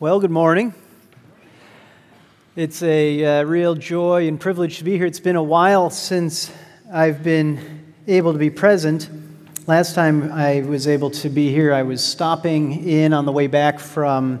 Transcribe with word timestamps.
Well, 0.00 0.20
good 0.20 0.30
morning. 0.30 0.74
It's 2.54 2.84
a 2.84 3.40
uh, 3.40 3.42
real 3.42 3.74
joy 3.74 4.28
and 4.28 4.38
privilege 4.38 4.78
to 4.78 4.84
be 4.84 4.96
here. 4.96 5.06
It's 5.06 5.18
been 5.18 5.34
a 5.34 5.42
while 5.42 5.90
since 5.90 6.52
I've 6.92 7.24
been 7.24 7.92
able 8.06 8.32
to 8.32 8.38
be 8.38 8.48
present. 8.48 9.10
Last 9.66 9.96
time 9.96 10.30
I 10.30 10.60
was 10.60 10.86
able 10.86 11.10
to 11.10 11.28
be 11.28 11.50
here, 11.50 11.74
I 11.74 11.82
was 11.82 12.04
stopping 12.04 12.88
in 12.88 13.12
on 13.12 13.24
the 13.24 13.32
way 13.32 13.48
back 13.48 13.80
from 13.80 14.40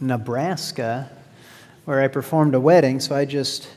Nebraska, 0.00 1.10
where 1.84 2.00
I 2.00 2.08
performed 2.08 2.54
a 2.54 2.60
wedding. 2.60 3.00
So 3.00 3.14
I 3.14 3.26
just 3.26 3.68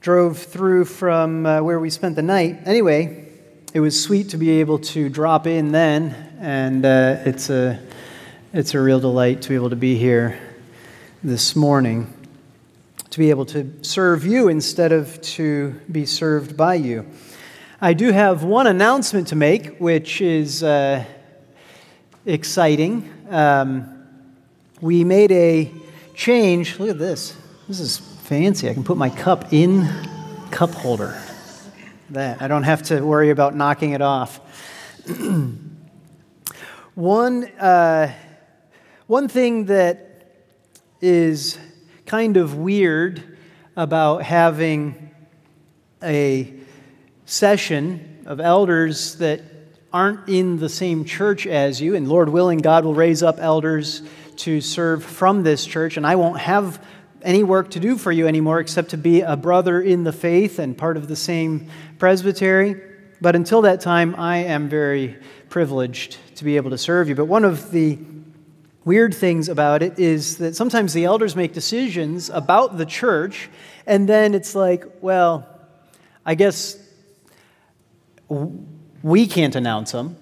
drove 0.00 0.38
through 0.38 0.84
from 0.84 1.44
uh, 1.44 1.60
where 1.60 1.80
we 1.80 1.90
spent 1.90 2.14
the 2.14 2.22
night. 2.22 2.60
Anyway, 2.66 3.30
it 3.74 3.80
was 3.80 4.00
sweet 4.00 4.28
to 4.28 4.36
be 4.36 4.60
able 4.60 4.78
to 4.78 5.08
drop 5.08 5.48
in 5.48 5.72
then, 5.72 6.14
and 6.38 6.84
uh, 6.84 7.16
it's 7.26 7.50
a 7.50 7.80
it's 8.54 8.74
a 8.74 8.80
real 8.80 9.00
delight 9.00 9.40
to 9.40 9.48
be 9.48 9.54
able 9.54 9.70
to 9.70 9.76
be 9.76 9.96
here 9.96 10.38
this 11.24 11.56
morning, 11.56 12.12
to 13.08 13.18
be 13.18 13.30
able 13.30 13.46
to 13.46 13.72
serve 13.80 14.26
you 14.26 14.48
instead 14.48 14.92
of 14.92 15.18
to 15.22 15.70
be 15.90 16.04
served 16.04 16.54
by 16.54 16.74
you. 16.74 17.06
I 17.80 17.94
do 17.94 18.12
have 18.12 18.44
one 18.44 18.66
announcement 18.66 19.28
to 19.28 19.36
make, 19.36 19.78
which 19.78 20.20
is 20.20 20.62
uh, 20.62 21.02
exciting. 22.26 23.10
Um, 23.30 24.04
we 24.82 25.02
made 25.02 25.32
a 25.32 25.72
change. 26.14 26.78
Look 26.78 26.90
at 26.90 26.98
this. 26.98 27.34
This 27.68 27.80
is 27.80 27.96
fancy. 27.96 28.68
I 28.68 28.74
can 28.74 28.84
put 28.84 28.98
my 28.98 29.08
cup 29.08 29.50
in 29.54 29.88
cup 30.50 30.72
holder. 30.72 31.18
That 32.10 32.42
I 32.42 32.48
don't 32.48 32.64
have 32.64 32.82
to 32.84 33.00
worry 33.00 33.30
about 33.30 33.56
knocking 33.56 33.92
it 33.92 34.02
off. 34.02 34.40
one. 36.94 37.44
Uh, 37.44 38.12
one 39.12 39.28
thing 39.28 39.66
that 39.66 40.24
is 41.02 41.58
kind 42.06 42.38
of 42.38 42.56
weird 42.56 43.36
about 43.76 44.22
having 44.22 45.10
a 46.02 46.50
session 47.26 48.22
of 48.24 48.40
elders 48.40 49.16
that 49.16 49.42
aren't 49.92 50.26
in 50.30 50.56
the 50.56 50.68
same 50.70 51.04
church 51.04 51.46
as 51.46 51.78
you, 51.78 51.94
and 51.94 52.08
Lord 52.08 52.30
willing, 52.30 52.60
God 52.60 52.86
will 52.86 52.94
raise 52.94 53.22
up 53.22 53.36
elders 53.38 54.00
to 54.36 54.62
serve 54.62 55.04
from 55.04 55.42
this 55.42 55.66
church, 55.66 55.98
and 55.98 56.06
I 56.06 56.16
won't 56.16 56.38
have 56.40 56.82
any 57.20 57.44
work 57.44 57.72
to 57.72 57.80
do 57.80 57.98
for 57.98 58.12
you 58.12 58.26
anymore 58.26 58.60
except 58.60 58.88
to 58.92 58.96
be 58.96 59.20
a 59.20 59.36
brother 59.36 59.82
in 59.82 60.04
the 60.04 60.12
faith 60.14 60.58
and 60.58 60.74
part 60.74 60.96
of 60.96 61.06
the 61.06 61.16
same 61.16 61.68
presbytery. 61.98 62.80
But 63.20 63.36
until 63.36 63.60
that 63.60 63.82
time, 63.82 64.14
I 64.16 64.38
am 64.38 64.70
very 64.70 65.18
privileged 65.50 66.16
to 66.36 66.44
be 66.44 66.56
able 66.56 66.70
to 66.70 66.78
serve 66.78 67.10
you. 67.10 67.14
But 67.14 67.26
one 67.26 67.44
of 67.44 67.72
the 67.72 67.98
weird 68.84 69.14
things 69.14 69.48
about 69.48 69.82
it 69.82 69.98
is 69.98 70.38
that 70.38 70.56
sometimes 70.56 70.92
the 70.92 71.04
elders 71.04 71.36
make 71.36 71.52
decisions 71.52 72.30
about 72.30 72.78
the 72.78 72.86
church, 72.86 73.48
and 73.86 74.08
then 74.08 74.34
it's 74.34 74.54
like, 74.54 74.84
well, 75.00 75.48
I 76.24 76.34
guess 76.34 76.78
we 78.28 79.26
can't 79.26 79.54
announce 79.54 79.92
them 79.92 80.16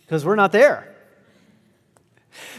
because 0.00 0.24
we're 0.24 0.36
not 0.36 0.52
there. 0.52 0.90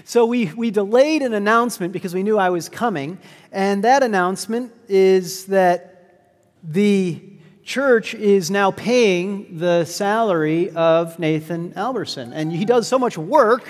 So 0.03 0.26
we, 0.26 0.52
we 0.53 0.72
delayed 0.72 1.22
an 1.22 1.34
announcement 1.34 1.94
because 1.94 2.14
we 2.14 2.23
knew 2.23 2.38
I 2.38 2.50
was 2.50 2.70
coming, 2.70 3.18
and 3.52 3.84
that 3.84 4.03
announcement 4.03 4.72
is 4.88 5.46
that 5.46 5.92
the 6.64 7.22
church 7.64 8.14
is 8.14 8.52
now 8.52 8.72
paying 8.72 9.58
the 9.58 9.86
salary 9.86 10.70
of 10.72 11.18
Nathan 11.18 11.73
Alberson. 11.76 12.31
And 12.31 12.52
he 12.52 12.64
does 12.64 12.88
so 12.88 13.00
much 13.00 13.18
work 13.18 13.64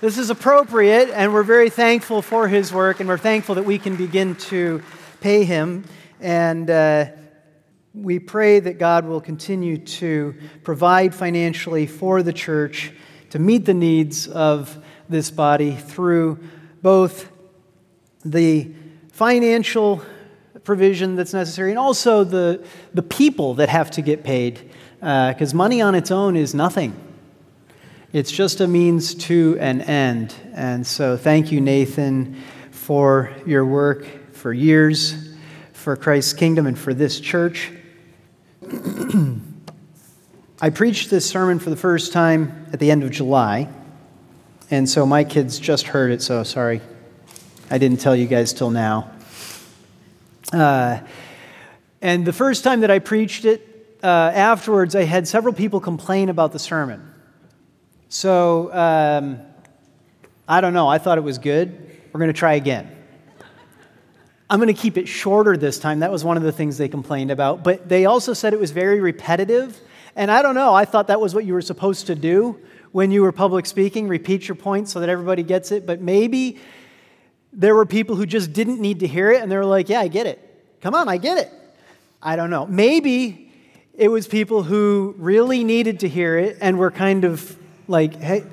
this 0.00 0.16
is 0.16 0.30
appropriate, 0.30 1.10
and 1.10 1.34
we're 1.34 1.42
very 1.42 1.68
thankful 1.68 2.22
for 2.22 2.48
his 2.48 2.72
work, 2.72 3.00
and 3.00 3.08
we're 3.08 3.18
thankful 3.18 3.56
that 3.56 3.66
we 3.66 3.78
can 3.78 3.96
begin 3.96 4.34
to 4.36 4.82
pay 5.20 5.44
him. 5.44 5.84
And 6.20 6.70
uh, 6.70 7.06
we 7.92 8.18
pray 8.18 8.60
that 8.60 8.78
God 8.78 9.04
will 9.04 9.20
continue 9.20 9.76
to 9.76 10.34
provide 10.64 11.14
financially 11.14 11.86
for 11.86 12.22
the 12.22 12.32
church 12.32 12.92
to 13.28 13.38
meet 13.38 13.66
the 13.66 13.74
needs 13.74 14.26
of 14.26 14.82
this 15.10 15.30
body 15.30 15.74
through 15.74 16.38
both 16.80 17.30
the 18.24 18.72
financial 19.12 20.02
provision 20.64 21.14
that's 21.14 21.34
necessary 21.34 21.72
and 21.72 21.78
also 21.78 22.24
the, 22.24 22.64
the 22.94 23.02
people 23.02 23.52
that 23.54 23.68
have 23.68 23.90
to 23.90 24.00
get 24.00 24.24
paid. 24.24 24.70
Because 25.00 25.52
uh, 25.52 25.56
money 25.56 25.82
on 25.82 25.94
its 25.94 26.10
own 26.10 26.36
is 26.36 26.54
nothing. 26.54 27.09
It's 28.12 28.32
just 28.32 28.60
a 28.60 28.66
means 28.66 29.14
to 29.26 29.56
an 29.60 29.82
end. 29.82 30.34
And 30.52 30.84
so, 30.84 31.16
thank 31.16 31.52
you, 31.52 31.60
Nathan, 31.60 32.42
for 32.72 33.30
your 33.46 33.64
work 33.64 34.34
for 34.34 34.52
years, 34.52 35.32
for 35.72 35.94
Christ's 35.94 36.32
kingdom, 36.32 36.66
and 36.66 36.76
for 36.76 36.92
this 36.92 37.20
church. 37.20 37.70
I 40.60 40.70
preached 40.70 41.10
this 41.10 41.24
sermon 41.24 41.60
for 41.60 41.70
the 41.70 41.76
first 41.76 42.12
time 42.12 42.66
at 42.72 42.80
the 42.80 42.90
end 42.90 43.04
of 43.04 43.12
July. 43.12 43.68
And 44.72 44.88
so, 44.88 45.06
my 45.06 45.22
kids 45.22 45.60
just 45.60 45.86
heard 45.86 46.10
it, 46.10 46.20
so 46.20 46.42
sorry. 46.42 46.80
I 47.70 47.78
didn't 47.78 48.00
tell 48.00 48.16
you 48.16 48.26
guys 48.26 48.52
till 48.52 48.70
now. 48.70 49.08
Uh, 50.52 50.98
and 52.02 52.26
the 52.26 52.32
first 52.32 52.64
time 52.64 52.80
that 52.80 52.90
I 52.90 52.98
preached 52.98 53.44
it, 53.44 53.96
uh, 54.02 54.32
afterwards, 54.34 54.96
I 54.96 55.04
had 55.04 55.28
several 55.28 55.54
people 55.54 55.78
complain 55.78 56.28
about 56.28 56.50
the 56.50 56.58
sermon. 56.58 57.09
So 58.12 58.74
um, 58.74 59.40
I 60.48 60.60
don't 60.60 60.74
know. 60.74 60.88
I 60.88 60.98
thought 60.98 61.16
it 61.16 61.22
was 61.22 61.38
good. 61.38 61.96
We're 62.12 62.18
going 62.18 62.32
to 62.32 62.38
try 62.38 62.54
again. 62.54 62.90
I'm 64.50 64.58
going 64.58 64.66
to 64.66 64.78
keep 64.78 64.98
it 64.98 65.06
shorter 65.06 65.56
this 65.56 65.78
time. 65.78 66.00
That 66.00 66.10
was 66.10 66.24
one 66.24 66.36
of 66.36 66.42
the 66.42 66.50
things 66.50 66.76
they 66.76 66.88
complained 66.88 67.30
about. 67.30 67.62
But 67.62 67.88
they 67.88 68.06
also 68.06 68.32
said 68.32 68.52
it 68.52 68.58
was 68.58 68.72
very 68.72 68.98
repetitive. 68.98 69.80
And 70.16 70.28
I 70.28 70.42
don't 70.42 70.56
know. 70.56 70.74
I 70.74 70.86
thought 70.86 71.06
that 71.06 71.20
was 71.20 71.36
what 71.36 71.44
you 71.44 71.54
were 71.54 71.62
supposed 71.62 72.08
to 72.08 72.16
do 72.16 72.58
when 72.90 73.12
you 73.12 73.22
were 73.22 73.30
public 73.30 73.64
speaking 73.64 74.08
repeat 74.08 74.48
your 74.48 74.56
point 74.56 74.88
so 74.88 74.98
that 74.98 75.08
everybody 75.08 75.44
gets 75.44 75.70
it. 75.70 75.86
But 75.86 76.00
maybe 76.00 76.58
there 77.52 77.76
were 77.76 77.86
people 77.86 78.16
who 78.16 78.26
just 78.26 78.52
didn't 78.52 78.80
need 78.80 79.00
to 79.00 79.06
hear 79.06 79.30
it 79.30 79.40
and 79.40 79.52
they 79.52 79.56
were 79.56 79.64
like, 79.64 79.88
yeah, 79.88 80.00
I 80.00 80.08
get 80.08 80.26
it. 80.26 80.44
Come 80.80 80.96
on, 80.96 81.08
I 81.08 81.16
get 81.16 81.38
it. 81.38 81.52
I 82.20 82.34
don't 82.34 82.50
know. 82.50 82.66
Maybe 82.66 83.52
it 83.94 84.08
was 84.08 84.26
people 84.26 84.64
who 84.64 85.14
really 85.16 85.62
needed 85.62 86.00
to 86.00 86.08
hear 86.08 86.36
it 86.36 86.58
and 86.60 86.76
were 86.76 86.90
kind 86.90 87.24
of 87.24 87.56
like, 87.90 88.14
hey, 88.20 88.44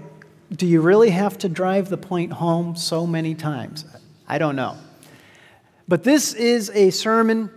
do 0.52 0.66
you 0.66 0.82
really 0.82 1.12
have 1.12 1.38
to 1.40 1.50
drive 1.50 1.90
the 1.90 1.98
point 1.98 2.34
home 2.34 2.76
so 2.76 3.06
many 3.06 3.36
times? 3.36 3.86
I 4.28 4.40
don't 4.40 4.56
know. 4.56 4.78
But 5.88 6.04
this 6.04 6.34
is 6.34 6.72
a 6.72 6.90
sermon 6.90 7.52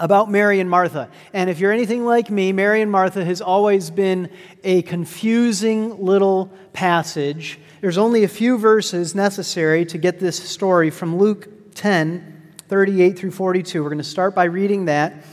about 0.00 0.30
Mary 0.30 0.58
and 0.58 0.68
Martha. 0.68 1.10
And 1.32 1.48
if 1.50 1.58
you're 1.58 1.72
anything 1.72 2.04
like 2.04 2.30
me, 2.30 2.52
Mary 2.52 2.80
and 2.80 2.90
Martha 2.90 3.24
has 3.24 3.40
always 3.40 3.90
been 3.90 4.30
a 4.64 4.82
confusing 4.82 6.02
little 6.02 6.50
passage. 6.72 7.58
There's 7.80 7.98
only 7.98 8.24
a 8.24 8.28
few 8.28 8.58
verses 8.58 9.14
necessary 9.14 9.84
to 9.86 9.98
get 9.98 10.18
this 10.18 10.36
story 10.36 10.90
from 10.90 11.18
Luke 11.18 11.74
10 11.74 12.32
38 12.68 13.16
through 13.16 13.30
42. 13.30 13.80
We're 13.80 13.88
going 13.88 13.98
to 13.98 14.04
start 14.04 14.34
by 14.34 14.44
reading 14.44 14.86
that. 14.86 15.24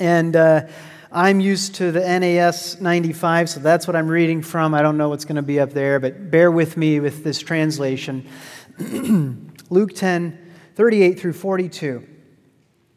And 0.00 0.34
uh, 0.34 0.68
I'm 1.16 1.40
used 1.40 1.76
to 1.76 1.92
the 1.92 2.00
NAS 2.00 2.78
95, 2.78 3.48
so 3.48 3.60
that's 3.60 3.86
what 3.86 3.96
I'm 3.96 4.06
reading 4.06 4.42
from. 4.42 4.74
I 4.74 4.82
don't 4.82 4.98
know 4.98 5.08
what's 5.08 5.24
going 5.24 5.36
to 5.36 5.42
be 5.42 5.58
up 5.58 5.70
there, 5.70 5.98
but 5.98 6.30
bear 6.30 6.50
with 6.52 6.76
me 6.76 7.00
with 7.00 7.24
this 7.24 7.38
translation. 7.38 8.28
Luke 9.70 9.94
10, 9.94 10.38
38 10.74 11.18
through 11.18 11.32
42. 11.32 12.06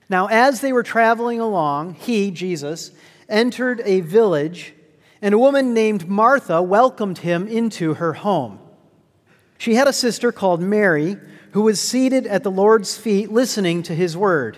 Now, 0.09 0.27
as 0.27 0.59
they 0.59 0.73
were 0.73 0.83
traveling 0.83 1.39
along, 1.39 1.93
he, 1.93 2.29
Jesus, 2.29 2.91
entered 3.29 3.81
a 3.85 4.01
village, 4.01 4.73
and 5.21 5.33
a 5.33 5.39
woman 5.39 5.73
named 5.73 6.09
Martha 6.09 6.61
welcomed 6.61 7.19
him 7.19 7.47
into 7.47 7.93
her 7.93 8.11
home. 8.11 8.59
She 9.57 9.75
had 9.75 9.87
a 9.87 9.93
sister 9.93 10.33
called 10.33 10.59
Mary 10.59 11.15
who 11.53 11.61
was 11.61 11.79
seated 11.79 12.27
at 12.27 12.43
the 12.43 12.51
Lord's 12.51 12.97
feet 12.97 13.31
listening 13.31 13.81
to 13.83 13.95
his 13.95 14.17
word. 14.17 14.57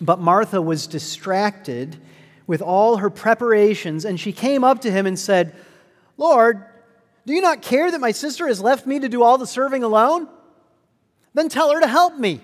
But 0.00 0.18
Martha 0.18 0.60
was 0.60 0.88
distracted 0.88 2.00
with 2.50 2.62
all 2.62 2.96
her 2.96 3.10
preparations, 3.10 4.04
and 4.04 4.18
she 4.18 4.32
came 4.32 4.64
up 4.64 4.80
to 4.80 4.90
him 4.90 5.06
and 5.06 5.16
said, 5.16 5.54
Lord, 6.16 6.64
do 7.24 7.32
you 7.32 7.40
not 7.40 7.62
care 7.62 7.88
that 7.88 8.00
my 8.00 8.10
sister 8.10 8.48
has 8.48 8.60
left 8.60 8.88
me 8.88 8.98
to 8.98 9.08
do 9.08 9.22
all 9.22 9.38
the 9.38 9.46
serving 9.46 9.84
alone? 9.84 10.26
Then 11.32 11.48
tell 11.48 11.70
her 11.70 11.80
to 11.80 11.86
help 11.86 12.18
me. 12.18 12.40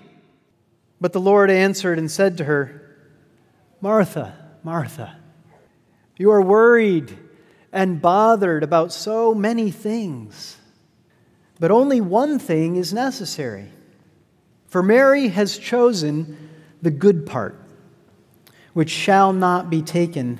But 1.01 1.11
the 1.11 1.19
Lord 1.19 1.51
answered 1.51 1.99
and 1.99 2.09
said 2.09 2.37
to 2.37 2.45
her, 2.45 2.97
Martha, 3.81 4.33
Martha, 4.63 5.19
you 6.15 6.31
are 6.31 6.41
worried 6.41 7.17
and 7.73 8.01
bothered 8.01 8.63
about 8.63 8.93
so 8.93 9.35
many 9.35 9.71
things, 9.71 10.55
but 11.59 11.69
only 11.69 11.99
one 11.99 12.39
thing 12.39 12.77
is 12.77 12.93
necessary. 12.93 13.67
For 14.67 14.81
Mary 14.81 15.27
has 15.27 15.57
chosen 15.57 16.49
the 16.81 16.91
good 16.91 17.25
part 17.25 17.59
which 18.77 18.91
shall 18.91 19.33
not 19.33 19.71
be 19.71 19.81
taken 19.81 20.39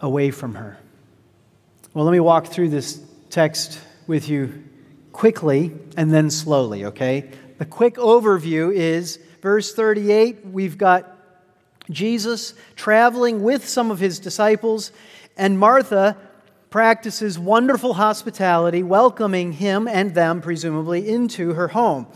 away 0.00 0.30
from 0.30 0.54
her. 0.54 0.78
Well, 1.92 2.04
let 2.04 2.12
me 2.12 2.20
walk 2.20 2.46
through 2.46 2.68
this 2.68 3.02
text 3.30 3.80
with 4.06 4.28
you 4.28 4.62
quickly 5.10 5.72
and 5.96 6.14
then 6.14 6.30
slowly, 6.30 6.84
okay? 6.84 7.28
The 7.58 7.64
quick 7.64 7.96
overview 7.96 8.72
is 8.72 9.18
verse 9.42 9.74
38, 9.74 10.46
we've 10.46 10.78
got 10.78 11.18
Jesus 11.90 12.54
traveling 12.76 13.42
with 13.42 13.66
some 13.66 13.90
of 13.90 13.98
his 13.98 14.20
disciples, 14.20 14.92
and 15.36 15.58
Martha 15.58 16.16
practices 16.70 17.40
wonderful 17.40 17.94
hospitality, 17.94 18.84
welcoming 18.84 19.50
him 19.50 19.88
and 19.88 20.14
them, 20.14 20.40
presumably, 20.40 21.08
into 21.08 21.54
her 21.54 21.66
home. 21.66 22.06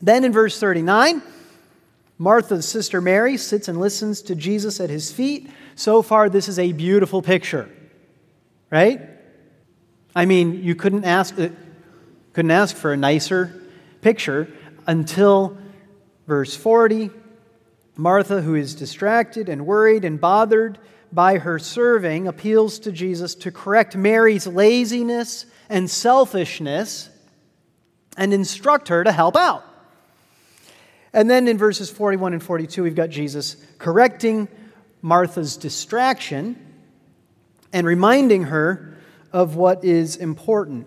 Then 0.00 0.24
in 0.24 0.32
verse 0.32 0.58
39, 0.58 1.20
Martha's 2.18 2.68
sister 2.68 3.00
Mary 3.00 3.36
sits 3.36 3.68
and 3.68 3.80
listens 3.80 4.22
to 4.22 4.34
Jesus 4.34 4.80
at 4.80 4.90
his 4.90 5.10
feet. 5.10 5.50
So 5.74 6.02
far, 6.02 6.28
this 6.28 6.48
is 6.48 6.58
a 6.58 6.72
beautiful 6.72 7.22
picture, 7.22 7.68
right? 8.70 9.00
I 10.14 10.26
mean, 10.26 10.62
you 10.62 10.74
couldn't 10.74 11.04
ask, 11.04 11.38
uh, 11.38 11.48
couldn't 12.32 12.50
ask 12.50 12.76
for 12.76 12.92
a 12.92 12.96
nicer 12.96 13.62
picture 14.02 14.48
until 14.86 15.56
verse 16.26 16.54
40. 16.54 17.10
Martha, 17.96 18.40
who 18.42 18.54
is 18.54 18.74
distracted 18.74 19.48
and 19.48 19.66
worried 19.66 20.04
and 20.04 20.20
bothered 20.20 20.78
by 21.12 21.38
her 21.38 21.58
serving, 21.58 22.26
appeals 22.26 22.78
to 22.80 22.92
Jesus 22.92 23.34
to 23.36 23.50
correct 23.50 23.96
Mary's 23.96 24.46
laziness 24.46 25.46
and 25.68 25.90
selfishness 25.90 27.10
and 28.16 28.32
instruct 28.32 28.88
her 28.88 29.04
to 29.04 29.12
help 29.12 29.36
out. 29.36 29.64
And 31.12 31.28
then 31.28 31.46
in 31.46 31.58
verses 31.58 31.90
41 31.90 32.32
and 32.32 32.42
42, 32.42 32.82
we've 32.82 32.94
got 32.94 33.10
Jesus 33.10 33.56
correcting 33.78 34.48
Martha's 35.02 35.56
distraction 35.56 36.56
and 37.72 37.86
reminding 37.86 38.44
her 38.44 38.96
of 39.32 39.56
what 39.56 39.84
is 39.84 40.16
important. 40.16 40.86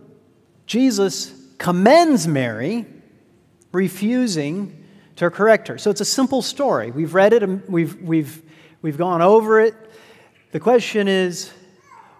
Jesus 0.65 1.33
commends 1.57 2.27
Mary, 2.27 2.85
refusing 3.71 4.83
to 5.17 5.29
correct 5.29 5.67
her. 5.67 5.77
So 5.77 5.91
it's 5.91 6.01
a 6.01 6.05
simple 6.05 6.41
story. 6.41 6.91
We've 6.91 7.13
read 7.13 7.33
it, 7.33 7.69
we've, 7.69 8.01
we've, 8.01 8.41
we've 8.81 8.97
gone 8.97 9.21
over 9.21 9.59
it. 9.59 9.75
The 10.51 10.59
question 10.59 11.07
is, 11.07 11.51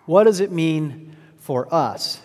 what 0.05 0.25
does 0.25 0.39
it 0.39 0.51
mean 0.51 1.15
for 1.37 1.73
us? 1.73 2.19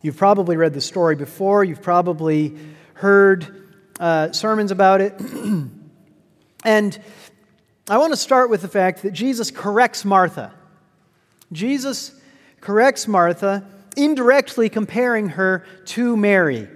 You've 0.00 0.16
probably 0.16 0.56
read 0.56 0.74
the 0.74 0.80
story 0.80 1.16
before, 1.16 1.64
you've 1.64 1.82
probably 1.82 2.56
heard 2.94 3.57
uh, 3.98 4.32
sermons 4.32 4.70
about 4.70 5.00
it. 5.00 5.20
and 6.64 6.98
I 7.88 7.98
want 7.98 8.12
to 8.12 8.16
start 8.18 8.50
with 8.50 8.62
the 8.62 8.68
fact 8.68 9.02
that 9.02 9.12
Jesus 9.12 9.50
corrects 9.50 10.04
Martha. 10.04 10.52
Jesus 11.52 12.18
corrects 12.60 13.08
Martha, 13.08 13.66
indirectly 13.96 14.68
comparing 14.68 15.30
her 15.30 15.64
to 15.86 16.16
Mary. 16.16 16.68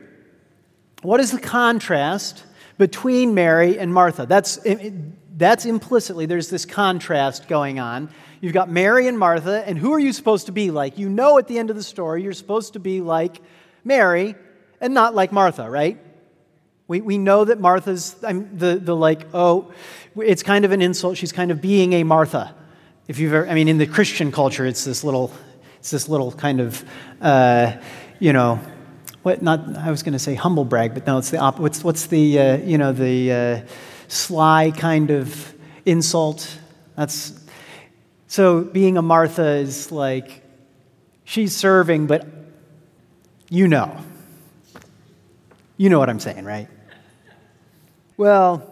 What 1.02 1.20
is 1.20 1.30
the 1.30 1.40
contrast 1.40 2.44
between 2.78 3.34
Mary 3.34 3.78
and 3.78 3.92
Martha? 3.92 4.24
That's, 4.26 4.58
that's 5.36 5.66
implicitly, 5.66 6.26
there's 6.26 6.48
this 6.48 6.64
contrast 6.64 7.48
going 7.48 7.78
on. 7.78 8.08
You've 8.40 8.52
got 8.52 8.70
Mary 8.70 9.06
and 9.06 9.18
Martha, 9.18 9.62
and 9.66 9.78
who 9.78 9.92
are 9.92 9.98
you 9.98 10.12
supposed 10.12 10.46
to 10.46 10.52
be 10.52 10.70
like? 10.70 10.98
You 10.98 11.08
know 11.08 11.38
at 11.38 11.46
the 11.46 11.58
end 11.58 11.70
of 11.70 11.76
the 11.76 11.82
story, 11.82 12.22
you're 12.22 12.32
supposed 12.32 12.72
to 12.72 12.80
be 12.80 13.00
like 13.00 13.40
Mary 13.84 14.34
and 14.80 14.94
not 14.94 15.14
like 15.14 15.30
Martha, 15.30 15.68
right? 15.68 15.98
We, 16.92 17.00
we 17.00 17.16
know 17.16 17.46
that 17.46 17.58
Martha's 17.58 18.16
I'm, 18.22 18.58
the, 18.58 18.74
the 18.76 18.94
like, 18.94 19.26
oh, 19.32 19.72
it's 20.14 20.42
kind 20.42 20.66
of 20.66 20.72
an 20.72 20.82
insult. 20.82 21.16
She's 21.16 21.32
kind 21.32 21.50
of 21.50 21.62
being 21.62 21.94
a 21.94 22.04
Martha. 22.04 22.54
If 23.08 23.18
you've 23.18 23.32
ever, 23.32 23.48
I 23.48 23.54
mean, 23.54 23.68
in 23.68 23.78
the 23.78 23.86
Christian 23.86 24.30
culture, 24.30 24.66
it's 24.66 24.84
this 24.84 25.02
little, 25.02 25.32
it's 25.78 25.90
this 25.90 26.06
little 26.06 26.32
kind 26.32 26.60
of, 26.60 26.84
uh, 27.22 27.78
you 28.18 28.34
know, 28.34 28.60
what, 29.22 29.40
not, 29.40 29.74
I 29.78 29.90
was 29.90 30.02
going 30.02 30.12
to 30.12 30.18
say 30.18 30.34
humble 30.34 30.66
brag, 30.66 30.92
but 30.92 31.06
no, 31.06 31.16
it's 31.16 31.30
the 31.30 31.38
op- 31.38 31.58
what's, 31.58 31.82
what's 31.82 32.08
the, 32.08 32.38
uh, 32.38 32.56
you 32.58 32.76
know, 32.76 32.92
the 32.92 33.32
uh, 33.32 33.60
sly 34.08 34.70
kind 34.76 35.10
of 35.10 35.54
insult? 35.86 36.58
That's, 36.94 37.32
so 38.26 38.64
being 38.64 38.98
a 38.98 39.02
Martha 39.02 39.46
is 39.46 39.90
like, 39.90 40.42
she's 41.24 41.56
serving, 41.56 42.06
but 42.06 42.26
you 43.48 43.66
know. 43.66 43.96
You 45.78 45.88
know 45.88 45.98
what 45.98 46.10
I'm 46.10 46.20
saying, 46.20 46.44
right? 46.44 46.68
Well, 48.22 48.62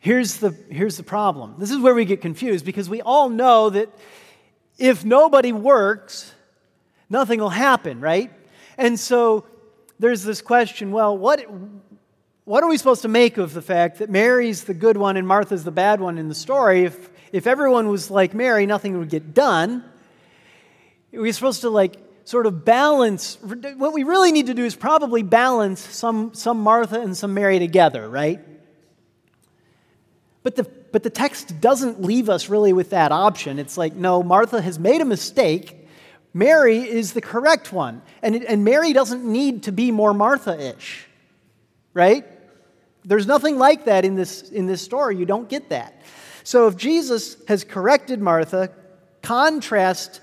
here's 0.00 0.38
the, 0.38 0.56
here's 0.70 0.96
the 0.96 1.02
problem. 1.02 1.56
This 1.58 1.70
is 1.70 1.76
where 1.76 1.94
we 1.94 2.06
get 2.06 2.22
confused 2.22 2.64
because 2.64 2.88
we 2.88 3.02
all 3.02 3.28
know 3.28 3.68
that 3.68 3.90
if 4.78 5.04
nobody 5.04 5.52
works, 5.52 6.32
nothing 7.10 7.40
will 7.40 7.50
happen, 7.50 8.00
right? 8.00 8.32
And 8.78 8.98
so 8.98 9.44
there's 9.98 10.22
this 10.22 10.40
question 10.40 10.92
well, 10.92 11.14
what, 11.18 11.44
what 12.46 12.64
are 12.64 12.70
we 12.70 12.78
supposed 12.78 13.02
to 13.02 13.08
make 13.08 13.36
of 13.36 13.52
the 13.52 13.60
fact 13.60 13.98
that 13.98 14.08
Mary's 14.08 14.64
the 14.64 14.72
good 14.72 14.96
one 14.96 15.18
and 15.18 15.28
Martha's 15.28 15.62
the 15.62 15.70
bad 15.70 16.00
one 16.00 16.16
in 16.16 16.28
the 16.28 16.34
story? 16.34 16.84
If, 16.84 17.10
if 17.32 17.46
everyone 17.46 17.88
was 17.88 18.10
like 18.10 18.32
Mary, 18.32 18.64
nothing 18.64 18.98
would 18.98 19.10
get 19.10 19.34
done. 19.34 19.84
We're 21.12 21.34
supposed 21.34 21.60
to 21.60 21.68
like 21.68 21.98
sort 22.28 22.46
of 22.46 22.64
balance. 22.64 23.38
What 23.40 23.92
we 23.92 24.02
really 24.02 24.32
need 24.32 24.46
to 24.46 24.54
do 24.54 24.64
is 24.64 24.76
probably 24.76 25.22
balance 25.22 25.80
some, 25.80 26.34
some 26.34 26.60
Martha 26.60 27.00
and 27.00 27.16
some 27.16 27.32
Mary 27.32 27.58
together, 27.58 28.08
right? 28.08 28.40
But 30.42 30.56
the, 30.56 30.64
but 30.64 31.02
the 31.02 31.10
text 31.10 31.60
doesn't 31.60 32.02
leave 32.02 32.28
us 32.28 32.48
really 32.48 32.72
with 32.72 32.90
that 32.90 33.12
option. 33.12 33.58
It's 33.58 33.78
like, 33.78 33.94
no, 33.94 34.22
Martha 34.22 34.60
has 34.60 34.78
made 34.78 35.00
a 35.00 35.06
mistake 35.06 35.78
Mary 36.34 36.78
is 36.78 37.14
the 37.14 37.20
correct 37.20 37.72
one. 37.72 38.02
And, 38.22 38.44
and 38.44 38.64
Mary 38.64 38.92
doesn't 38.92 39.24
need 39.24 39.64
to 39.64 39.72
be 39.72 39.90
more 39.90 40.12
Martha 40.14 40.76
ish, 40.76 41.06
right? 41.94 42.24
There's 43.04 43.26
nothing 43.26 43.58
like 43.58 43.86
that 43.86 44.04
in 44.04 44.14
this, 44.14 44.42
in 44.50 44.66
this 44.66 44.82
story. 44.82 45.16
You 45.16 45.26
don't 45.26 45.48
get 45.48 45.70
that. 45.70 46.02
So 46.44 46.68
if 46.68 46.76
Jesus 46.76 47.36
has 47.48 47.64
corrected 47.64 48.20
Martha, 48.20 48.70
contrast 49.22 50.20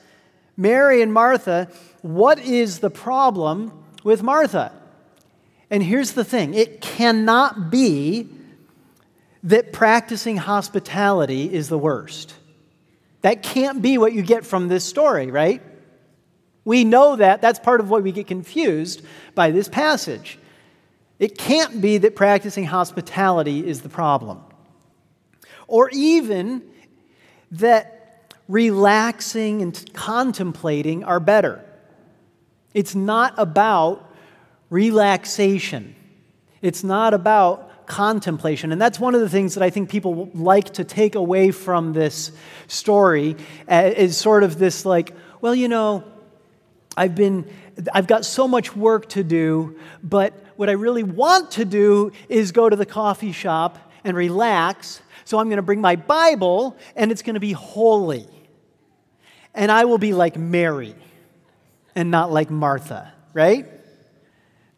Mary 0.57 1.01
and 1.01 1.13
Martha, 1.13 1.69
what 2.01 2.39
is 2.39 2.79
the 2.79 2.89
problem 2.89 3.71
with 4.03 4.23
Martha? 4.23 4.71
And 5.69 5.83
here's 5.83 6.13
the 6.13 6.23
thing 6.23 6.53
it 6.53 6.81
cannot 6.81 7.69
be 7.69 8.29
that 9.43 9.73
practicing 9.73 10.37
hospitality 10.37 11.53
is 11.53 11.69
the 11.69 11.77
worst. 11.77 12.35
That 13.21 13.43
can't 13.43 13.81
be 13.81 13.97
what 13.97 14.13
you 14.13 14.21
get 14.21 14.45
from 14.45 14.67
this 14.67 14.83
story, 14.83 15.31
right? 15.31 15.61
We 16.63 16.83
know 16.83 17.15
that. 17.15 17.41
That's 17.41 17.59
part 17.59 17.79
of 17.79 17.89
why 17.89 17.99
we 17.99 18.11
get 18.11 18.27
confused 18.27 19.03
by 19.35 19.51
this 19.51 19.67
passage. 19.67 20.39
It 21.19 21.37
can't 21.37 21.79
be 21.79 21.99
that 21.99 22.15
practicing 22.15 22.65
hospitality 22.65 23.65
is 23.65 23.81
the 23.81 23.89
problem. 23.89 24.41
Or 25.67 25.89
even 25.91 26.63
that 27.51 27.94
relaxing 28.47 29.61
and 29.61 29.93
contemplating 29.93 31.03
are 31.03 31.19
better. 31.19 31.63
It's 32.73 32.95
not 32.95 33.33
about 33.37 34.13
relaxation, 34.69 35.95
it's 36.61 36.83
not 36.83 37.13
about 37.13 37.87
contemplation. 37.87 38.71
And 38.71 38.81
that's 38.81 38.99
one 38.99 39.13
of 39.13 39.21
the 39.21 39.29
things 39.29 39.53
that 39.53 39.63
I 39.63 39.69
think 39.69 39.89
people 39.89 40.29
like 40.33 40.73
to 40.73 40.83
take 40.83 41.15
away 41.15 41.51
from 41.51 41.93
this 41.93 42.31
story 42.67 43.35
uh, 43.69 43.91
is 43.95 44.17
sort 44.17 44.43
of 44.43 44.57
this 44.57 44.85
like, 44.85 45.13
well, 45.39 45.53
you 45.53 45.67
know, 45.67 46.03
I've 46.97 47.13
been 47.13 47.47
I've 47.93 48.07
got 48.07 48.25
so 48.25 48.47
much 48.47 48.75
work 48.75 49.09
to 49.09 49.23
do, 49.23 49.77
but 50.01 50.33
what 50.55 50.69
I 50.69 50.73
really 50.73 51.03
want 51.03 51.51
to 51.51 51.65
do 51.65 52.11
is 52.29 52.51
go 52.51 52.69
to 52.69 52.75
the 52.75 52.85
coffee 52.85 53.33
shop 53.33 53.77
and 54.03 54.15
relax. 54.15 55.01
So 55.25 55.39
I'm 55.39 55.47
going 55.47 55.57
to 55.57 55.63
bring 55.63 55.81
my 55.81 55.95
Bible 55.95 56.77
and 56.95 57.11
it's 57.11 57.21
going 57.21 57.33
to 57.33 57.39
be 57.39 57.51
holy. 57.51 58.27
And 59.55 59.71
I 59.71 59.85
will 59.85 59.97
be 59.97 60.13
like 60.13 60.37
Mary 60.37 60.95
and 61.95 62.11
not 62.11 62.31
like 62.31 62.49
Martha, 62.49 63.13
right? 63.33 63.65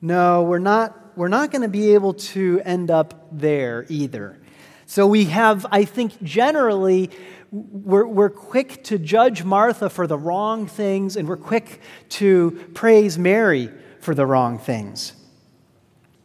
No, 0.02 0.44
we're 0.44 0.60
not 0.60 1.18
we're 1.18 1.30
not 1.30 1.52
going 1.52 1.64
to 1.64 1.68
be 1.68 1.96
able 1.96 2.14
to 2.14 2.62
end 2.64 2.92
up 2.92 3.28
there 3.32 3.86
either. 3.90 4.38
So 4.86 5.08
we 5.08 5.26
have 5.26 5.66
I 5.72 5.86
think 5.86 6.22
generally 6.24 7.10
we're, 7.52 8.06
we're 8.06 8.30
quick 8.30 8.84
to 8.86 8.98
judge 8.98 9.44
Martha 9.44 9.90
for 9.90 10.06
the 10.06 10.18
wrong 10.18 10.68
things, 10.68 11.16
and 11.16 11.28
we're 11.28 11.38
quick 11.38 11.82
to 12.10 12.52
praise 12.74 13.18
Mary 13.18 13.72
for 14.00 14.14
the 14.14 14.26
wrong 14.26 14.60
things. 14.60 15.14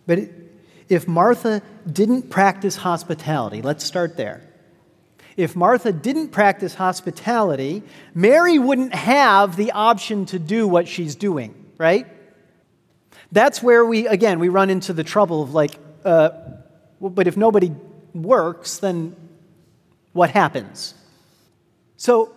But 0.06 0.18
if 0.88 1.06
Martha 1.06 1.62
didn't 1.90 2.28
practice 2.28 2.76
hospitality, 2.76 3.62
let's 3.62 3.84
start 3.84 4.16
there. 4.16 4.42
If 5.36 5.56
Martha 5.56 5.92
didn't 5.92 6.28
practice 6.28 6.74
hospitality, 6.74 7.82
Mary 8.14 8.58
wouldn't 8.58 8.94
have 8.94 9.56
the 9.56 9.72
option 9.72 10.26
to 10.26 10.38
do 10.38 10.68
what 10.68 10.86
she's 10.86 11.14
doing, 11.14 11.54
right? 11.78 12.06
That's 13.30 13.62
where 13.62 13.84
we, 13.84 14.06
again, 14.06 14.38
we 14.38 14.48
run 14.48 14.70
into 14.70 14.92
the 14.92 15.04
trouble 15.04 15.42
of 15.42 15.54
like, 15.54 15.78
uh, 16.04 16.30
but 17.00 17.26
if 17.26 17.36
nobody 17.36 17.72
works, 18.14 18.78
then 18.78 19.16
what 20.12 20.30
happens? 20.30 20.94
So 21.96 22.32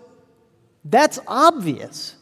that's 0.86 1.20
obvious 1.28 2.16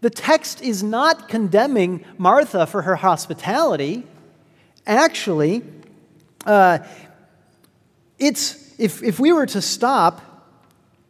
The 0.00 0.10
text 0.10 0.62
is 0.62 0.82
not 0.82 1.28
condemning 1.28 2.04
Martha 2.16 2.66
for 2.66 2.82
her 2.82 2.96
hospitality. 2.96 4.04
Actually, 4.86 5.62
uh, 6.46 6.78
it's, 8.18 8.59
if, 8.80 9.02
if 9.02 9.20
we 9.20 9.32
were 9.32 9.46
to 9.46 9.60
stop 9.60 10.22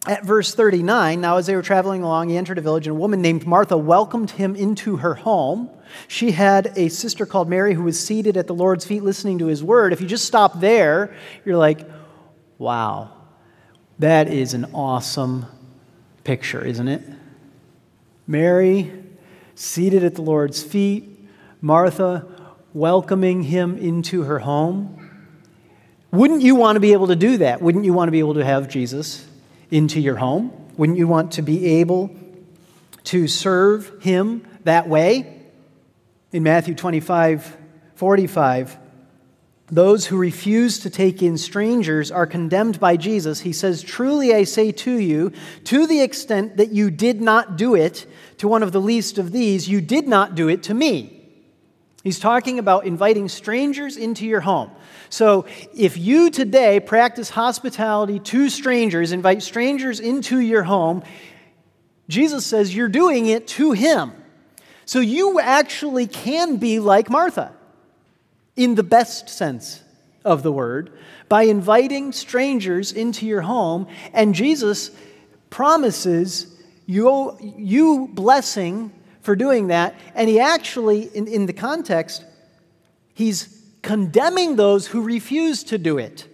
at 0.07 0.25
verse 0.25 0.55
39, 0.55 1.21
now 1.21 1.37
as 1.37 1.47
they 1.47 1.55
were 1.55 1.63
traveling 1.63 2.03
along, 2.03 2.31
he 2.31 2.37
entered 2.37 2.59
a 2.59 2.61
village, 2.61 2.87
and 2.87 2.97
a 2.97 2.99
woman 2.99 3.23
named 3.23 3.47
Martha 3.47 3.77
welcomed 3.77 4.33
him 4.33 4.57
into 4.57 4.97
her 4.97 5.15
home. 5.15 5.71
She 6.09 6.33
had 6.33 6.73
a 6.77 6.89
sister 6.89 7.27
called 7.27 7.49
Mary 7.49 7.75
who 7.75 7.83
was 7.83 7.99
seated 7.99 8.37
at 8.37 8.47
the 8.47 8.55
Lord's 8.55 8.85
feet 8.85 9.05
listening 9.05 9.39
to 9.39 9.47
his 9.47 9.63
word. 9.63 9.93
If 9.93 10.01
you 10.01 10.07
just 10.07 10.25
stop 10.25 10.59
there, 10.61 11.15
you're 11.45 11.59
like, 11.59 11.89
wow, 12.59 13.13
that 13.99 14.29
is 14.29 14.55
an 14.55 14.71
awesome 14.75 15.47
picture, 16.25 16.65
isn't 16.65 16.89
it? 16.89 17.03
Mary 18.27 18.93
seated 19.55 20.03
at 20.03 20.15
the 20.15 20.23
Lord's 20.23 20.63
feet, 20.63 21.05
Martha 21.61 22.27
welcoming 22.73 23.43
him 23.43 23.77
into 23.77 24.23
her 24.23 24.39
home. 24.41 25.00
Wouldn't 26.13 26.43
you 26.43 26.57
want 26.57 26.77
to 26.77 26.81
be 26.81 26.93
able 26.93 27.09
to 27.09 27.17
do 27.17 27.39
that? 27.39 27.63
Wouldn't 27.63 27.85
you 27.85 27.93
want 27.93 28.09
to 28.09 28.13
be 28.13 28.19
able 28.19 28.35
to 28.35 28.45
have 28.45 28.69
Jesus 28.69 29.27
into 29.71 30.01
your 30.01 30.17
home? 30.17 30.53
Wouldn't 30.77 30.99
you 30.99 31.07
want 31.07 31.33
to 31.33 31.43
be 31.43 31.81
able 31.81 32.11
to 33.05 33.29
serve 33.29 34.03
him 34.03 34.47
that 34.65 34.89
way? 34.89 35.41
In 36.33 36.43
Matthew 36.43 36.75
25, 36.75 37.57
45, 37.95 38.79
those 39.71 40.07
who 40.07 40.17
refuse 40.17 40.81
to 40.81 40.91
take 40.91 41.23
in 41.23 41.39
strangers 41.39 42.11
are 42.11 42.27
condemned 42.27 42.81
by 42.81 42.97
Jesus. 42.97 43.41
He 43.41 43.53
says, 43.53 43.83
Truly 43.83 44.35
I 44.35 44.43
say 44.43 44.73
to 44.73 44.93
you, 44.93 45.33
to 45.65 45.87
the 45.87 46.01
extent 46.01 46.57
that 46.57 46.73
you 46.73 46.91
did 46.91 47.21
not 47.21 47.57
do 47.57 47.77
it 47.77 48.07
to 48.39 48.49
one 48.49 48.65
of 48.65 48.73
the 48.73 48.81
least 48.81 49.17
of 49.17 49.31
these, 49.31 49.69
you 49.69 49.81
did 49.81 50.09
not 50.09 50.35
do 50.35 50.49
it 50.49 50.65
to 50.65 50.75
me. 50.75 51.20
He's 52.03 52.19
talking 52.19 52.59
about 52.59 52.87
inviting 52.87 53.29
strangers 53.29 53.97
into 53.97 54.27
your 54.27 54.41
home. 54.41 54.71
So 55.11 55.45
if 55.75 55.99
you 55.99 56.31
today 56.31 56.81
practice 56.81 57.29
hospitality 57.29 58.19
to 58.21 58.49
strangers, 58.49 59.13
invite 59.13 59.43
strangers 59.43 60.01
into 60.01 60.39
your 60.39 60.63
home, 60.63 61.03
Jesus 62.09 62.47
says 62.47 62.75
you're 62.75 62.89
doing 62.89 63.27
it 63.27 63.47
to 63.49 63.73
him. 63.73 64.13
So 64.87 65.01
you 65.01 65.41
actually 65.41 66.07
can 66.07 66.57
be 66.57 66.81
like 66.81 67.11
Martha 67.11 67.53
in 68.57 68.75
the 68.75 68.83
best 68.83 69.29
sense 69.29 69.83
of 70.25 70.43
the 70.43 70.53
word, 70.53 70.93
by 71.29 71.45
inviting 71.45 72.13
strangers 72.13 72.93
into 72.93 73.27
your 73.27 73.41
home. 73.41 73.87
And 74.13 74.35
Jesus 74.35 74.91
promises 75.49 76.47
you, 76.87 77.37
you 77.41 78.09
blessing 78.13 78.93
for 79.21 79.37
doing 79.37 79.69
that. 79.69 79.95
And 80.15 80.29
he 80.29 80.41
actually, 80.41 81.03
in, 81.15 81.27
in 81.27 81.47
the 81.47 81.53
context, 81.53 82.25
he's 83.15 83.63
condemning 83.83 84.57
those 84.57 84.89
who 84.89 85.03
refuse 85.03 85.65
to 85.65 85.79
do 85.79 85.99
it. 85.99 86.27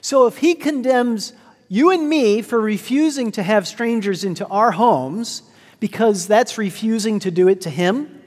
So 0.00 0.26
if 0.26 0.38
he 0.38 0.54
condemns 0.54 1.32
you 1.68 1.90
and 1.90 2.08
me 2.08 2.42
for 2.42 2.60
refusing 2.60 3.32
to 3.32 3.42
have 3.42 3.66
strangers 3.66 4.24
into 4.24 4.46
our 4.48 4.72
homes 4.72 5.42
because 5.80 6.26
that's 6.26 6.58
refusing 6.58 7.18
to 7.20 7.30
do 7.30 7.48
it 7.48 7.60
to 7.62 7.70
him, 7.70 8.22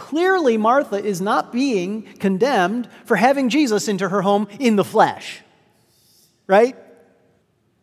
Clearly, 0.00 0.56
Martha 0.56 0.96
is 0.96 1.20
not 1.20 1.52
being 1.52 2.04
condemned 2.18 2.88
for 3.04 3.16
having 3.16 3.50
Jesus 3.50 3.86
into 3.86 4.08
her 4.08 4.22
home 4.22 4.48
in 4.58 4.76
the 4.76 4.84
flesh. 4.84 5.42
Right? 6.46 6.74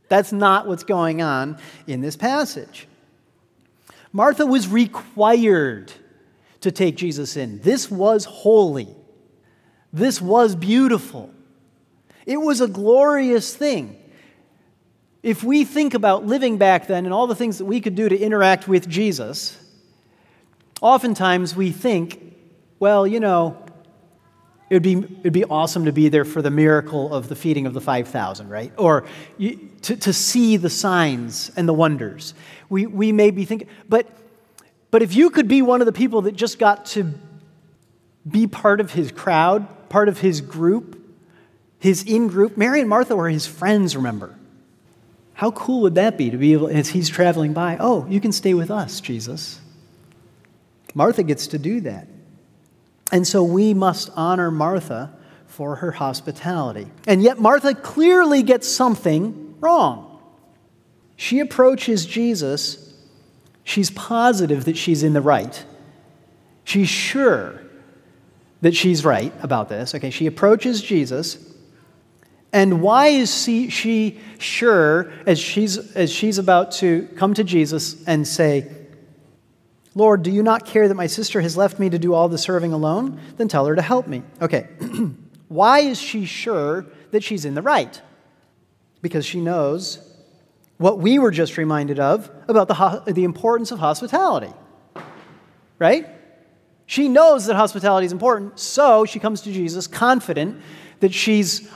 That's 0.10 0.32
not 0.32 0.68
what's 0.68 0.84
going 0.84 1.22
on 1.22 1.60
in 1.86 2.02
this 2.02 2.16
passage. 2.16 2.88
Martha 4.12 4.46
was 4.46 4.68
required 4.68 5.92
to 6.62 6.72
take 6.72 6.96
Jesus 6.98 7.38
in. 7.38 7.60
This 7.62 7.92
was 7.92 8.26
holy. 8.26 8.96
This 9.94 10.22
was 10.22 10.56
beautiful. 10.56 11.32
It 12.26 12.38
was 12.38 12.62
a 12.62 12.68
glorious 12.68 13.56
thing. 13.56 13.98
If 15.24 15.44
we 15.44 15.66
think 15.66 15.94
about 15.94 16.26
living 16.26 16.58
back 16.58 16.88
then 16.88 17.06
and 17.06 17.14
all 17.14 17.28
the 17.28 17.36
things 17.36 17.58
that 17.58 17.66
we 17.66 17.82
could 17.82 17.96
do 17.96 18.08
to 18.08 18.18
interact 18.18 18.68
with 18.68 18.88
Jesus, 18.88 19.58
Oftentimes 20.82 21.56
we 21.56 21.72
think, 21.72 22.36
well, 22.80 23.08
you 23.08 23.20
know, 23.20 23.58
it 24.70 24.76
would 24.76 24.84
be, 24.84 24.98
it'd 24.98 25.34
be 25.34 25.46
awesome 25.46 25.86
to 25.86 25.94
be 25.94 26.10
there 26.10 26.26
for 26.26 26.42
the 26.42 26.52
miracle 26.52 27.14
of 27.14 27.30
the 27.30 27.36
feeding 27.36 27.66
of 27.66 27.74
the 27.74 27.80
5,000, 27.80 28.50
right? 28.50 28.72
Or 28.78 29.06
you, 29.38 29.70
to, 29.84 29.96
to 29.96 30.12
see 30.12 30.58
the 30.58 30.70
signs 30.70 31.52
and 31.56 31.68
the 31.68 31.74
wonders. 31.74 32.34
We, 32.70 32.86
we 32.86 33.14
may 33.14 33.32
be 33.32 33.46
thinking, 33.46 33.70
but, 33.88 34.08
but 34.92 35.02
if 35.02 35.16
you 35.16 35.30
could 35.30 35.48
be 35.48 35.62
one 35.62 35.82
of 35.82 35.86
the 35.86 35.94
people 35.94 36.24
that 36.24 36.36
just 36.36 36.60
got 36.60 36.86
to 36.88 37.14
be 38.30 38.46
part 38.46 38.82
of 38.82 38.92
his 38.92 39.12
crowd, 39.12 39.90
part 39.90 40.10
of 40.10 40.20
his 40.20 40.42
group, 40.42 41.02
his 41.80 42.04
in 42.04 42.28
group, 42.28 42.58
Mary 42.58 42.82
and 42.82 42.90
Martha 42.90 43.16
were 43.16 43.30
his 43.30 43.48
friends, 43.48 43.96
remember? 43.96 44.38
How 45.34 45.52
cool 45.52 45.82
would 45.84 45.96
that 45.96 46.18
be 46.18 46.30
to 46.30 46.38
be 46.38 46.52
able, 46.54 46.68
as 46.68 46.90
he's 46.90 47.08
traveling 47.08 47.54
by, 47.54 47.78
oh, 47.80 48.06
you 48.10 48.20
can 48.20 48.34
stay 48.34 48.54
with 48.54 48.72
us, 48.72 49.00
Jesus. 49.00 49.62
Martha 50.94 51.24
gets 51.24 51.48
to 51.48 51.60
do 51.60 51.80
that. 51.82 52.08
And 53.12 53.26
so 53.26 53.44
we 53.44 53.74
must 53.74 54.10
honor 54.16 54.52
Martha 54.52 55.14
for 55.46 55.78
her 55.78 55.92
hospitality. 55.92 56.88
And 57.08 57.24
yet, 57.24 57.40
Martha 57.40 57.74
clearly 57.74 58.44
gets 58.44 58.68
something 58.68 59.56
wrong. 59.60 60.22
She 61.16 61.40
approaches 61.40 62.06
Jesus, 62.06 62.94
she's 63.64 63.90
positive 63.90 64.66
that 64.66 64.78
she's 64.78 65.04
in 65.04 65.14
the 65.14 65.22
right. 65.22 65.66
She's 66.64 66.90
sure 66.90 67.62
that 68.62 68.76
she's 68.76 69.06
right 69.06 69.34
about 69.42 69.70
this. 69.70 69.96
Okay, 69.96 70.10
she 70.10 70.28
approaches 70.28 70.82
Jesus. 70.82 71.38
And 72.54 72.82
why 72.82 73.08
is 73.08 73.34
she, 73.44 74.20
sure 74.40 75.12
as 75.26 75.40
she's, 75.40 75.78
as 75.96 76.12
she's 76.12 76.38
about 76.38 76.72
to 76.74 77.08
come 77.16 77.34
to 77.34 77.44
Jesus 77.44 78.04
and 78.08 78.28
say, 78.28 78.72
Lord, 79.98 80.22
do 80.22 80.30
you 80.30 80.44
not 80.44 80.68
care 80.68 80.88
that 80.88 80.94
my 80.94 81.08
sister 81.08 81.42
has 81.42 81.58
left 81.58 81.80
me 81.80 81.90
to 81.90 81.98
do 81.98 82.14
all 82.14 82.30
the 82.30 82.38
serving 82.38 82.72
alone? 82.72 83.20
Then 83.38 83.48
tell 83.48 83.66
her 83.66 83.76
to 83.76 83.82
help 83.82 84.06
me. 84.06 84.22
Okay. 84.40 84.68
Why 85.48 85.80
is 85.80 86.00
she 86.00 86.26
sure 86.26 86.86
that 87.10 87.24
she's 87.24 87.46
in 87.46 87.56
the 87.56 87.64
right? 87.64 88.00
Because 89.02 89.26
she 89.26 89.42
knows 89.42 89.98
what 90.78 91.00
we 91.00 91.18
were 91.18 91.32
just 91.32 91.58
reminded 91.58 92.00
of 92.00 92.30
about 92.48 92.68
the, 92.68 93.12
the 93.12 93.24
importance 93.24 93.72
of 93.72 93.80
hospitality. 93.80 94.54
Right? 95.80 96.08
She 96.86 97.08
knows 97.10 97.48
that 97.48 97.56
hospitality 97.56 98.06
is 98.06 98.12
important, 98.12 98.60
so 98.60 99.04
she 99.04 99.18
comes 99.18 99.42
to 99.42 99.52
Jesus 99.52 99.88
confident 99.88 100.62
that 101.00 101.12
she's, 101.12 101.68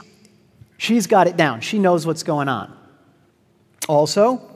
she's 0.78 1.08
got 1.08 1.26
it 1.26 1.36
down. 1.36 1.60
She 1.60 1.80
knows 1.80 2.06
what's 2.06 2.22
going 2.22 2.48
on. 2.48 2.72
Also, 3.88 4.48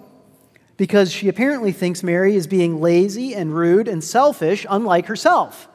because 0.76 1.10
she 1.10 1.28
apparently 1.28 1.72
thinks 1.72 2.02
Mary 2.02 2.36
is 2.36 2.46
being 2.46 2.80
lazy 2.80 3.34
and 3.34 3.54
rude 3.54 3.88
and 3.88 4.02
selfish, 4.04 4.66
unlike 4.68 5.06
herself. 5.06 5.68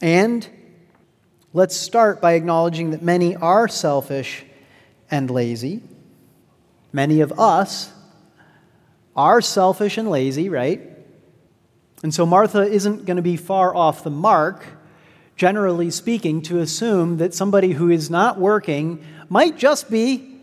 And 0.00 0.48
let's 1.52 1.76
start 1.76 2.20
by 2.20 2.32
acknowledging 2.32 2.90
that 2.90 3.02
many 3.02 3.36
are 3.36 3.68
selfish 3.68 4.44
and 5.10 5.30
lazy. 5.30 5.82
Many 6.92 7.20
of 7.20 7.38
us 7.38 7.92
are 9.14 9.40
selfish 9.40 9.98
and 9.98 10.08
lazy, 10.08 10.48
right? 10.48 10.80
And 12.02 12.14
so 12.14 12.24
Martha 12.24 12.62
isn't 12.62 13.04
going 13.04 13.16
to 13.16 13.22
be 13.22 13.36
far 13.36 13.74
off 13.74 14.02
the 14.02 14.10
mark, 14.10 14.64
generally 15.36 15.90
speaking, 15.90 16.40
to 16.42 16.60
assume 16.60 17.18
that 17.18 17.34
somebody 17.34 17.72
who 17.72 17.90
is 17.90 18.08
not 18.08 18.38
working 18.38 19.04
might 19.28 19.58
just 19.58 19.90
be 19.90 20.40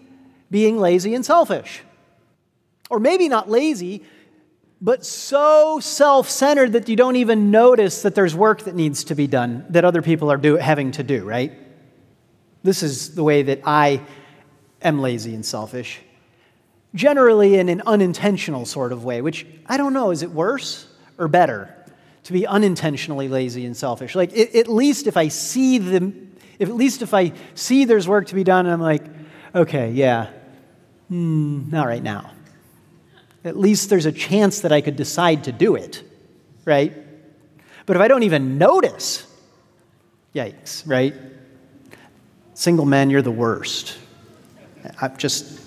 being 0.51 0.77
lazy 0.77 1.15
and 1.15 1.25
selfish. 1.25 1.81
Or 2.89 2.99
maybe 2.99 3.27
not 3.27 3.49
lazy, 3.49 4.03
but 4.79 5.05
so 5.05 5.79
self 5.79 6.29
centered 6.29 6.73
that 6.73 6.87
you 6.87 6.95
don't 6.95 7.15
even 7.15 7.49
notice 7.51 8.03
that 8.03 8.15
there's 8.15 8.35
work 8.35 8.63
that 8.63 8.75
needs 8.75 9.05
to 9.05 9.15
be 9.15 9.27
done 9.27 9.65
that 9.69 9.83
other 9.83 10.01
people 10.01 10.31
are 10.31 10.37
do, 10.37 10.55
having 10.55 10.91
to 10.91 11.03
do, 11.03 11.23
right? 11.23 11.51
This 12.63 12.83
is 12.83 13.15
the 13.15 13.23
way 13.23 13.43
that 13.43 13.61
I 13.65 14.01
am 14.81 14.99
lazy 14.99 15.33
and 15.33 15.45
selfish. 15.45 15.99
Generally, 16.93 17.55
in 17.55 17.69
an 17.69 17.81
unintentional 17.85 18.65
sort 18.65 18.91
of 18.91 19.03
way, 19.03 19.21
which 19.21 19.45
I 19.65 19.77
don't 19.77 19.93
know, 19.93 20.11
is 20.11 20.21
it 20.21 20.31
worse 20.31 20.87
or 21.17 21.27
better 21.27 21.73
to 22.23 22.33
be 22.33 22.45
unintentionally 22.45 23.27
lazy 23.27 23.65
and 23.65 23.75
selfish? 23.75 24.15
Like, 24.15 24.31
it, 24.33 24.55
at 24.55 24.67
least 24.67 25.07
if 25.07 25.17
I 25.17 25.27
see 25.27 25.79
them, 25.79 26.35
if, 26.59 26.69
at 26.69 26.75
least 26.75 27.01
if 27.01 27.13
I 27.13 27.33
see 27.55 27.85
there's 27.85 28.07
work 28.07 28.27
to 28.27 28.35
be 28.35 28.43
done, 28.43 28.65
and 28.65 28.73
I'm 28.73 28.81
like, 28.81 29.03
okay, 29.55 29.91
yeah, 29.91 30.29
hmm, 31.09 31.69
not 31.69 31.87
right 31.87 32.03
now 32.03 32.31
at 33.47 33.57
least 33.57 33.89
there's 33.89 34.05
a 34.05 34.11
chance 34.11 34.61
that 34.61 34.71
I 34.71 34.81
could 34.81 34.95
decide 34.95 35.45
to 35.45 35.51
do 35.51 35.75
it, 35.75 36.03
right? 36.65 36.93
But 37.85 37.95
if 37.95 38.01
I 38.01 38.07
don't 38.07 38.23
even 38.23 38.57
notice, 38.57 39.25
yikes, 40.35 40.87
right? 40.87 41.13
Single 42.53 42.85
men, 42.85 43.09
you're 43.09 43.21
the 43.21 43.31
worst. 43.31 43.97
i 45.01 45.07
just, 45.09 45.59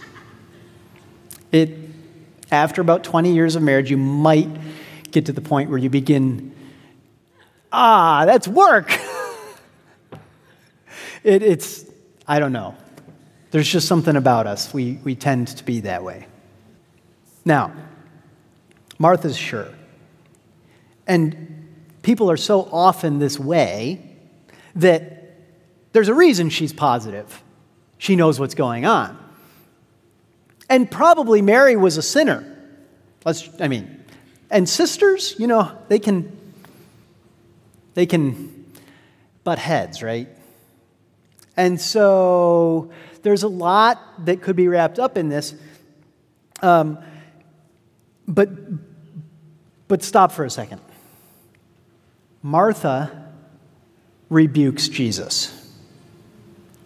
it, 1.53 1.79
after 2.51 2.81
about 2.81 3.05
20 3.05 3.33
years 3.33 3.57
of 3.57 3.63
marriage, 3.63 3.91
you 3.91 3.97
might 3.97 4.49
get 5.11 5.27
to 5.27 5.33
the 5.33 5.41
point 5.41 5.71
where 5.71 5.79
you 5.79 5.91
begin, 5.91 6.55
ah, 7.73 8.25
that's 8.27 8.47
work. 8.47 8.93
it, 11.25 11.43
it's, 11.43 11.85
I 12.27 12.39
don't 12.39 12.53
know. 12.53 12.77
There's 13.51 13.69
just 13.69 13.89
something 13.89 14.17
about 14.17 14.47
us. 14.47 14.73
We, 14.73 15.01
we 15.03 15.15
tend 15.15 15.49
to 15.49 15.65
be 15.65 15.81
that 15.81 16.05
way. 16.05 16.27
Now, 17.51 17.73
Martha's 18.97 19.37
sure. 19.37 19.71
And 21.05 21.67
people 22.03 22.31
are 22.31 22.37
so 22.37 22.69
often 22.71 23.19
this 23.19 23.41
way 23.41 24.09
that 24.77 25.35
there's 25.91 26.07
a 26.07 26.15
reason 26.15 26.49
she's 26.49 26.73
positive. 26.73 27.43
She 27.99 28.15
knows 28.15 28.39
what's 28.39 28.55
going 28.55 28.87
on. 28.87 29.19
And 30.69 30.89
probably 30.89 31.43
Mary 31.43 31.75
was 31.75 31.97
a 31.97 32.03
sinner. 32.03 32.47
Let's, 33.25 33.49
I 33.59 33.67
mean, 33.67 34.05
and 34.49 34.69
sisters, 34.69 35.35
you 35.37 35.49
know, 35.49 35.77
they 35.89 35.99
can, 35.99 36.39
they 37.95 38.07
can 38.07 38.65
butt 39.43 39.59
heads, 39.59 40.05
right? 40.05 40.29
And 41.57 41.81
so 41.81 42.93
there's 43.23 43.43
a 43.43 43.49
lot 43.49 44.25
that 44.27 44.41
could 44.41 44.55
be 44.55 44.69
wrapped 44.69 45.01
up 45.01 45.19
in 45.19 45.29
this. 45.29 45.53
Um, 46.63 47.01
but, 48.31 48.49
but 49.89 50.03
stop 50.03 50.33
for 50.33 50.45
a 50.45 50.51
second. 50.51 50.81
Martha 52.43 53.33
rebukes 54.31 54.89
Jesus. 54.89 55.57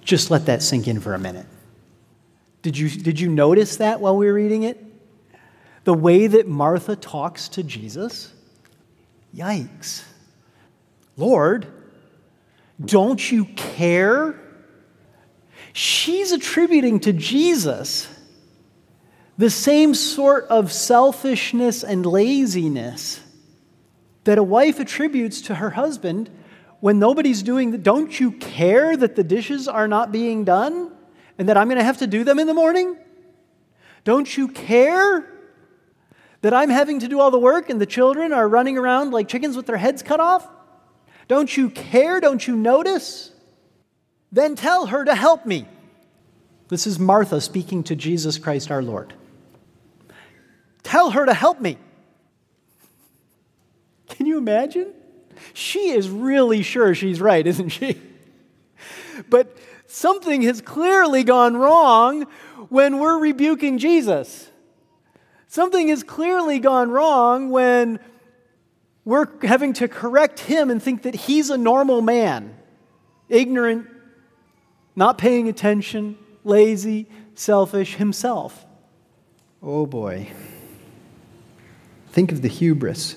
Just 0.02 0.30
let 0.30 0.46
that 0.46 0.62
sink 0.62 0.88
in 0.88 1.00
for 1.00 1.14
a 1.14 1.18
minute. 1.18 1.46
Did 2.62 2.78
you, 2.78 2.88
did 2.88 3.20
you 3.20 3.28
notice 3.28 3.76
that 3.76 4.00
while 4.00 4.16
we 4.16 4.26
were 4.26 4.32
reading 4.32 4.62
it? 4.62 4.82
The 5.84 5.94
way 5.94 6.26
that 6.26 6.48
Martha 6.48 6.96
talks 6.96 7.48
to 7.50 7.62
Jesus? 7.62 8.32
Yikes. 9.36 10.02
Lord, 11.16 11.66
don't 12.82 13.30
you 13.30 13.44
care 13.44 14.40
she's 15.74 16.32
attributing 16.32 17.00
to 17.00 17.12
Jesus 17.12 18.08
the 19.36 19.50
same 19.50 19.94
sort 19.94 20.44
of 20.44 20.72
selfishness 20.72 21.82
and 21.82 22.06
laziness 22.06 23.20
that 24.24 24.38
a 24.38 24.42
wife 24.42 24.80
attributes 24.80 25.42
to 25.42 25.56
her 25.56 25.70
husband 25.70 26.30
when 26.80 26.98
nobody's 26.98 27.42
doing 27.42 27.70
the, 27.70 27.78
don't 27.78 28.18
you 28.20 28.32
care 28.32 28.96
that 28.96 29.16
the 29.16 29.24
dishes 29.24 29.66
are 29.68 29.88
not 29.88 30.12
being 30.12 30.44
done 30.44 30.92
and 31.38 31.48
that 31.48 31.56
I'm 31.56 31.68
going 31.68 31.78
to 31.78 31.84
have 31.84 31.98
to 31.98 32.06
do 32.06 32.24
them 32.24 32.38
in 32.38 32.46
the 32.46 32.54
morning? 32.54 32.96
Don't 34.04 34.36
you 34.36 34.48
care 34.48 35.30
that 36.42 36.52
I'm 36.52 36.70
having 36.70 37.00
to 37.00 37.08
do 37.08 37.20
all 37.20 37.30
the 37.30 37.38
work 37.38 37.70
and 37.70 37.80
the 37.80 37.86
children 37.86 38.32
are 38.32 38.46
running 38.46 38.76
around 38.76 39.12
like 39.12 39.28
chickens 39.28 39.56
with 39.56 39.66
their 39.66 39.78
heads 39.78 40.02
cut 40.02 40.20
off? 40.20 40.48
Don't 41.26 41.56
you 41.56 41.70
care? 41.70 42.20
Don't 42.20 42.46
you 42.46 42.54
notice? 42.54 43.32
Then 44.30 44.54
tell 44.54 44.86
her 44.86 45.04
to 45.04 45.14
help 45.14 45.46
me. 45.46 45.66
This 46.68 46.86
is 46.86 46.98
Martha 46.98 47.40
speaking 47.40 47.82
to 47.84 47.96
Jesus 47.96 48.36
Christ 48.36 48.70
our 48.70 48.82
Lord. 48.82 49.14
Tell 50.94 51.10
her 51.10 51.26
to 51.26 51.34
help 51.34 51.60
me. 51.60 51.76
Can 54.10 54.26
you 54.26 54.38
imagine? 54.38 54.92
She 55.52 55.90
is 55.90 56.08
really 56.08 56.62
sure 56.62 56.94
she's 56.94 57.20
right, 57.20 57.44
isn't 57.44 57.70
she? 57.70 58.00
But 59.28 59.56
something 59.88 60.42
has 60.42 60.60
clearly 60.60 61.24
gone 61.24 61.56
wrong 61.56 62.28
when 62.68 63.00
we're 63.00 63.18
rebuking 63.18 63.78
Jesus. 63.78 64.48
Something 65.48 65.88
has 65.88 66.04
clearly 66.04 66.60
gone 66.60 66.92
wrong 66.92 67.50
when 67.50 67.98
we're 69.04 69.26
having 69.44 69.72
to 69.72 69.88
correct 69.88 70.38
him 70.38 70.70
and 70.70 70.80
think 70.80 71.02
that 71.02 71.16
he's 71.16 71.50
a 71.50 71.58
normal 71.58 72.02
man, 72.02 72.56
ignorant, 73.28 73.88
not 74.94 75.18
paying 75.18 75.48
attention, 75.48 76.16
lazy, 76.44 77.08
selfish 77.34 77.96
himself. 77.96 78.64
Oh 79.60 79.86
boy. 79.86 80.30
Think 82.14 82.30
of 82.30 82.42
the 82.42 82.48
hubris. 82.48 83.16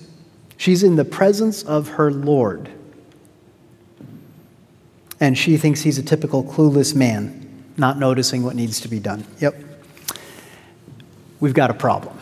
She's 0.57 0.81
in 0.81 0.95
the 0.95 1.05
presence 1.05 1.61
of 1.61 1.87
her 1.89 2.09
Lord. 2.09 2.71
And 5.19 5.37
she 5.37 5.55
thinks 5.55 5.81
he's 5.81 5.99
a 5.99 6.03
typical 6.03 6.43
clueless 6.43 6.95
man, 6.95 7.63
not 7.77 7.99
noticing 7.99 8.41
what 8.41 8.55
needs 8.55 8.81
to 8.81 8.87
be 8.87 8.99
done. 8.99 9.23
Yep. 9.39 9.53
We've 11.39 11.53
got 11.53 11.69
a 11.69 11.75
problem. 11.75 12.19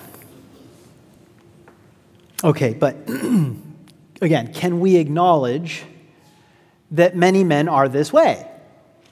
Okay, 2.44 2.74
but 2.74 2.98
again, 4.22 4.52
can 4.54 4.82
we 4.82 4.98
acknowledge 4.98 5.86
that 6.92 7.16
many 7.16 7.46
men 7.46 7.70
are 7.70 7.88
this 7.88 8.12
way? 8.12 8.52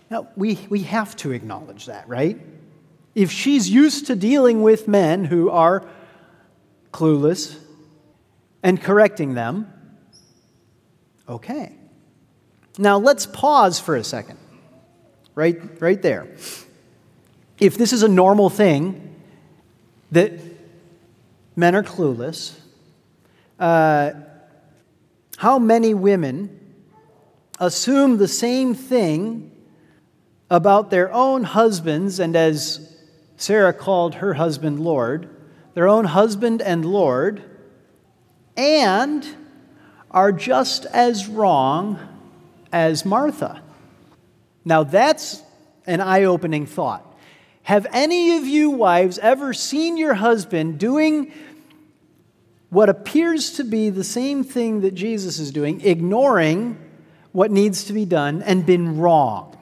Now, 0.10 0.28
we, 0.36 0.60
we 0.70 0.84
have 0.84 1.16
to 1.16 1.32
acknowledge 1.32 1.86
that, 1.86 2.10
right? 2.10 2.38
If 3.16 3.32
she's 3.32 3.70
used 3.70 4.08
to 4.08 4.18
dealing 4.18 4.64
with 4.64 4.90
men 4.90 5.24
who 5.24 5.50
are 5.50 5.88
clueless 6.94 7.58
and 8.62 8.82
correcting 8.82 9.34
them, 9.34 9.72
okay. 11.28 11.74
Now, 12.78 12.98
let's 12.98 13.26
pause 13.26 13.80
for 13.80 13.98
a 13.98 14.04
second. 14.04 14.40
Right, 15.36 15.60
right 15.82 16.02
there. 16.02 16.28
If 17.60 17.78
this 17.78 17.92
is 17.92 18.04
a 18.04 18.08
normal 18.08 18.50
thing 18.50 19.16
that 20.12 20.32
men 21.56 21.76
are 21.76 21.84
clueless, 21.84 22.58
uh, 23.60 24.12
how 25.38 25.60
many 25.60 25.94
women 25.94 26.60
assume 27.60 28.18
the 28.18 28.28
same 28.28 28.76
thing 28.76 29.52
about 30.50 30.92
their 30.92 31.12
own 31.12 31.44
husbands, 31.44 32.20
and 32.20 32.36
as 32.36 32.96
Sarah 33.38 33.74
called 33.74 34.16
her 34.16 34.36
husband 34.36 34.80
Lord, 34.80 35.30
their 35.74 35.88
own 35.88 36.06
husband 36.06 36.62
and 36.62 36.86
Lord, 36.86 37.42
and 38.56 39.26
are 40.12 40.32
just 40.32 40.86
as 40.86 41.28
wrong 41.28 42.00
as 42.72 43.06
Martha. 43.06 43.62
Now, 44.64 44.84
that's 44.84 45.42
an 45.86 46.00
eye 46.00 46.24
opening 46.24 46.66
thought. 46.66 47.06
Have 47.64 47.88
any 47.92 48.38
of 48.38 48.46
you 48.46 48.72
wives 48.72 49.18
ever 49.20 49.54
seen 49.54 49.98
your 49.98 50.14
husband 50.14 50.80
doing 50.80 51.32
what 52.70 52.90
appears 52.90 53.52
to 53.54 53.64
be 53.64 53.90
the 53.90 54.04
same 54.04 54.44
thing 54.44 54.82
that 54.82 54.94
Jesus 54.94 55.40
is 55.40 55.52
doing, 55.52 55.82
ignoring 55.82 56.78
what 57.32 57.52
needs 57.52 57.86
to 57.86 57.94
be 57.94 58.06
done, 58.06 58.42
and 58.44 58.66
been 58.66 58.98
wrong? 58.98 59.58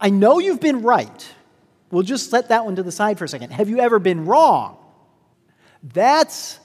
I 0.00 0.10
know 0.10 0.38
you've 0.38 0.60
been 0.60 0.82
right. 0.82 1.34
We'll 1.90 2.02
just 2.02 2.30
set 2.30 2.48
that 2.48 2.64
one 2.64 2.76
to 2.76 2.82
the 2.82 2.92
side 2.92 3.18
for 3.18 3.24
a 3.24 3.28
second. 3.28 3.50
Have 3.50 3.68
you 3.68 3.80
ever 3.80 3.98
been 3.98 4.24
wrong? 4.24 4.76
That's, 5.82 6.58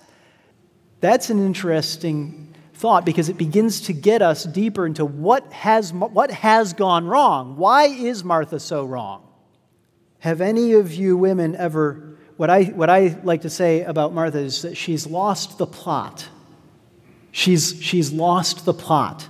that's 0.99 1.29
an 1.29 1.45
interesting 1.45 2.53
thought 2.73 3.05
because 3.05 3.29
it 3.29 3.37
begins 3.37 3.81
to 3.81 3.93
get 3.93 4.21
us 4.21 4.43
deeper 4.43 4.85
into 4.85 5.05
what 5.05 5.51
has, 5.53 5.93
what 5.93 6.31
has 6.31 6.73
gone 6.73 7.07
wrong. 7.07 7.55
Why 7.57 7.85
is 7.85 8.23
Martha 8.23 8.59
so 8.59 8.85
wrong? 8.85 9.25
Have 10.19 10.41
any 10.41 10.73
of 10.73 10.93
you 10.93 11.15
women 11.15 11.55
ever, 11.55 12.17
what 12.37 12.49
I, 12.49 12.63
what 12.63 12.89
I 12.89 13.17
like 13.23 13.41
to 13.41 13.49
say 13.49 13.83
about 13.83 14.13
Martha 14.13 14.39
is 14.39 14.63
that 14.63 14.75
she's 14.75 15.07
lost 15.07 15.57
the 15.57 15.67
plot. 15.67 16.27
She's, 17.31 17.81
she's 17.81 18.11
lost 18.11 18.65
the 18.65 18.73
plot. 18.73 19.29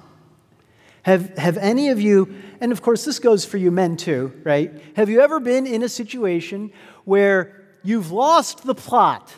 Have, 1.03 1.37
have 1.37 1.57
any 1.57 1.89
of 1.89 2.01
you, 2.01 2.41
and 2.59 2.71
of 2.71 2.81
course 2.81 3.05
this 3.05 3.19
goes 3.19 3.45
for 3.45 3.57
you 3.57 3.69
men 3.69 3.95
too, 3.95 4.33
right? 4.43 4.71
Have 4.95 5.09
you 5.09 5.21
ever 5.21 5.39
been 5.39 5.67
in 5.67 5.83
a 5.83 5.89
situation 5.89 6.71
where 7.03 7.63
you've 7.83 8.11
lost 8.11 8.63
the 8.63 8.73
plot, 8.73 9.31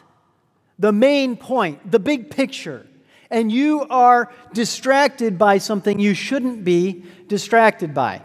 the 0.79 0.91
main 0.91 1.35
point, 1.35 1.89
the 1.89 1.99
big 1.99 2.29
picture, 2.29 2.85
and 3.29 3.51
you 3.51 3.85
are 3.89 4.31
distracted 4.53 5.37
by 5.37 5.57
something 5.57 5.99
you 5.99 6.13
shouldn't 6.13 6.63
be 6.63 7.03
distracted 7.27 7.93
by? 7.93 8.21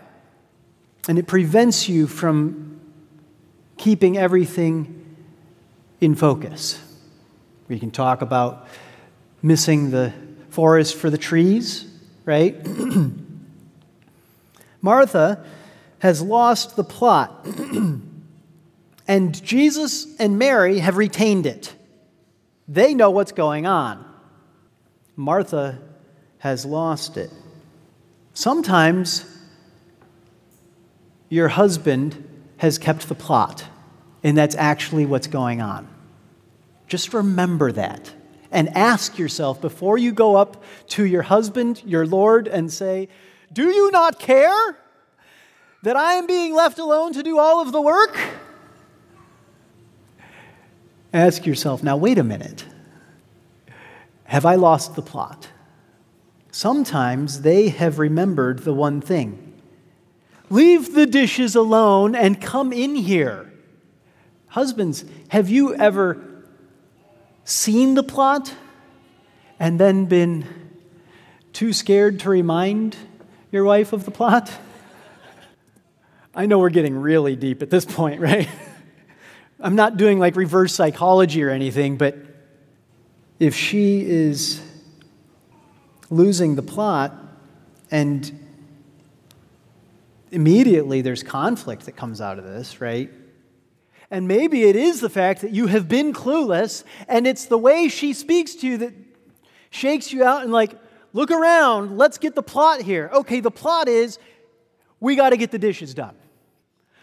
And 1.09 1.19
it 1.19 1.27
prevents 1.27 1.89
you 1.89 2.07
from 2.07 2.81
keeping 3.77 4.17
everything 4.17 5.17
in 6.01 6.15
focus. 6.15 6.81
We 7.69 7.79
can 7.79 7.91
talk 7.91 8.23
about 8.23 8.69
missing 9.43 9.91
the 9.91 10.13
forest 10.51 10.97
for 10.97 11.11
the 11.11 11.19
trees, 11.19 11.87
right? 12.25 12.57
Martha 14.83 15.45
has 16.01 16.21
lost 16.21 16.77
the 16.77 16.85
plot, 16.85 17.47
and 19.09 19.43
Jesus 19.43 20.15
and 20.19 20.39
Mary 20.39 20.81
have 20.81 20.97
retained 20.97 21.47
it. 21.47 21.73
They 22.69 22.95
know 22.95 23.11
what's 23.11 23.33
going 23.33 23.67
on. 23.67 24.05
Martha 25.17 25.79
has 26.39 26.65
lost 26.65 27.17
it. 27.17 27.31
Sometimes 28.35 29.25
your 31.29 31.49
husband 31.49 32.29
has 32.59 32.79
kept 32.79 33.09
the 33.09 33.15
plot, 33.15 33.65
and 34.23 34.37
that's 34.37 34.55
actually 34.57 35.07
what's 35.07 35.27
going 35.27 35.61
on. 35.61 35.89
Just 36.87 37.13
remember 37.15 37.73
that. 37.73 38.13
and 38.55 38.69
ask 38.77 39.19
yourself 39.19 39.63
before 39.63 39.97
you 39.97 40.13
go 40.13 40.37
up 40.37 40.63
to 40.87 41.07
your 41.07 41.23
husband, 41.23 41.83
your 41.87 42.07
Lord, 42.07 42.47
and 42.47 42.71
say, 42.71 43.09
Do 43.51 43.71
you 43.71 43.91
not 43.91 44.19
care 44.19 44.77
that 45.83 45.97
I 45.97 46.13
am 46.15 46.27
being 46.27 46.55
left 46.55 46.79
alone 46.79 47.15
to 47.15 47.23
do 47.23 47.39
all 47.39 47.63
of 47.63 47.73
the 47.73 47.81
work? 47.81 48.19
Ask 51.13 51.47
yourself, 51.47 51.83
now 51.83 51.97
wait 51.97 52.19
a 52.19 52.25
minute. 52.25 52.65
Have 54.25 54.47
I 54.47 54.55
lost 54.55 54.95
the 54.97 55.03
plot? 55.03 55.49
Sometimes 56.51 57.43
they 57.43 57.69
have 57.69 57.99
remembered 57.99 58.61
the 58.61 58.75
one 58.75 59.01
thing 59.01 59.49
leave 60.53 60.93
the 60.95 61.07
dishes 61.07 61.57
alone 61.57 62.15
and 62.15 62.41
come 62.41 62.75
in 62.75 62.95
here. 62.95 63.51
Husbands, 64.49 65.03
have 65.29 65.49
you 65.49 65.75
ever 65.75 66.23
seen 67.45 67.95
the 67.95 68.03
plot 68.03 68.55
and 69.59 69.81
then 69.81 70.05
been 70.05 70.45
too 71.55 71.73
scared 71.73 72.21
to 72.21 72.29
remind 72.29 72.97
your 73.51 73.65
wife 73.65 73.95
of 73.95 74.05
the 74.05 74.11
plot? 74.11 74.53
I 76.35 76.45
know 76.45 76.59
we're 76.59 76.69
getting 76.69 76.99
really 76.99 77.35
deep 77.35 77.63
at 77.63 77.71
this 77.71 77.87
point, 77.87 78.21
right? 78.31 78.49
I'm 79.63 79.77
not 79.77 79.97
doing 79.97 80.19
like 80.19 80.35
reverse 80.35 80.75
psychology 80.75 81.43
or 81.43 81.51
anything, 81.51 81.97
but 81.97 82.17
if 83.39 83.55
she 83.55 84.05
is 84.05 84.61
losing 86.11 86.57
the 86.57 86.63
plot 86.63 87.15
and 87.91 88.41
immediately 90.33 91.01
there's 91.01 91.23
conflict 91.23 91.87
that 91.87 91.93
comes 91.93 92.21
out 92.21 92.39
of 92.39 92.45
this, 92.45 92.81
right? 92.81 93.11
And 94.11 94.27
maybe 94.27 94.65
it 94.65 94.75
is 94.75 95.01
the 95.01 95.09
fact 95.09 95.43
that 95.43 95.53
you 95.53 95.69
have 95.69 95.89
been 95.89 96.13
clueless 96.13 96.83
and 97.07 97.27
it's 97.27 97.47
the 97.47 97.57
way 97.57 97.89
she 97.89 98.13
speaks 98.13 98.57
to 98.57 98.67
you 98.67 98.79
that 98.79 98.93
shakes 99.71 100.13
you 100.13 100.25
out 100.25 100.43
and, 100.43 100.53
like, 100.53 100.79
look 101.13 101.31
around, 101.31 101.97
let's 101.97 102.19
get 102.19 102.35
the 102.35 102.43
plot 102.43 102.83
here. 102.83 103.11
Okay, 103.13 103.41
the 103.41 103.51
plot 103.51 103.89
is 103.89 104.19
we 105.01 105.17
got 105.17 105.31
to 105.31 105.37
get 105.37 105.51
the 105.51 105.59
dishes 105.59 105.95
done. 105.95 106.15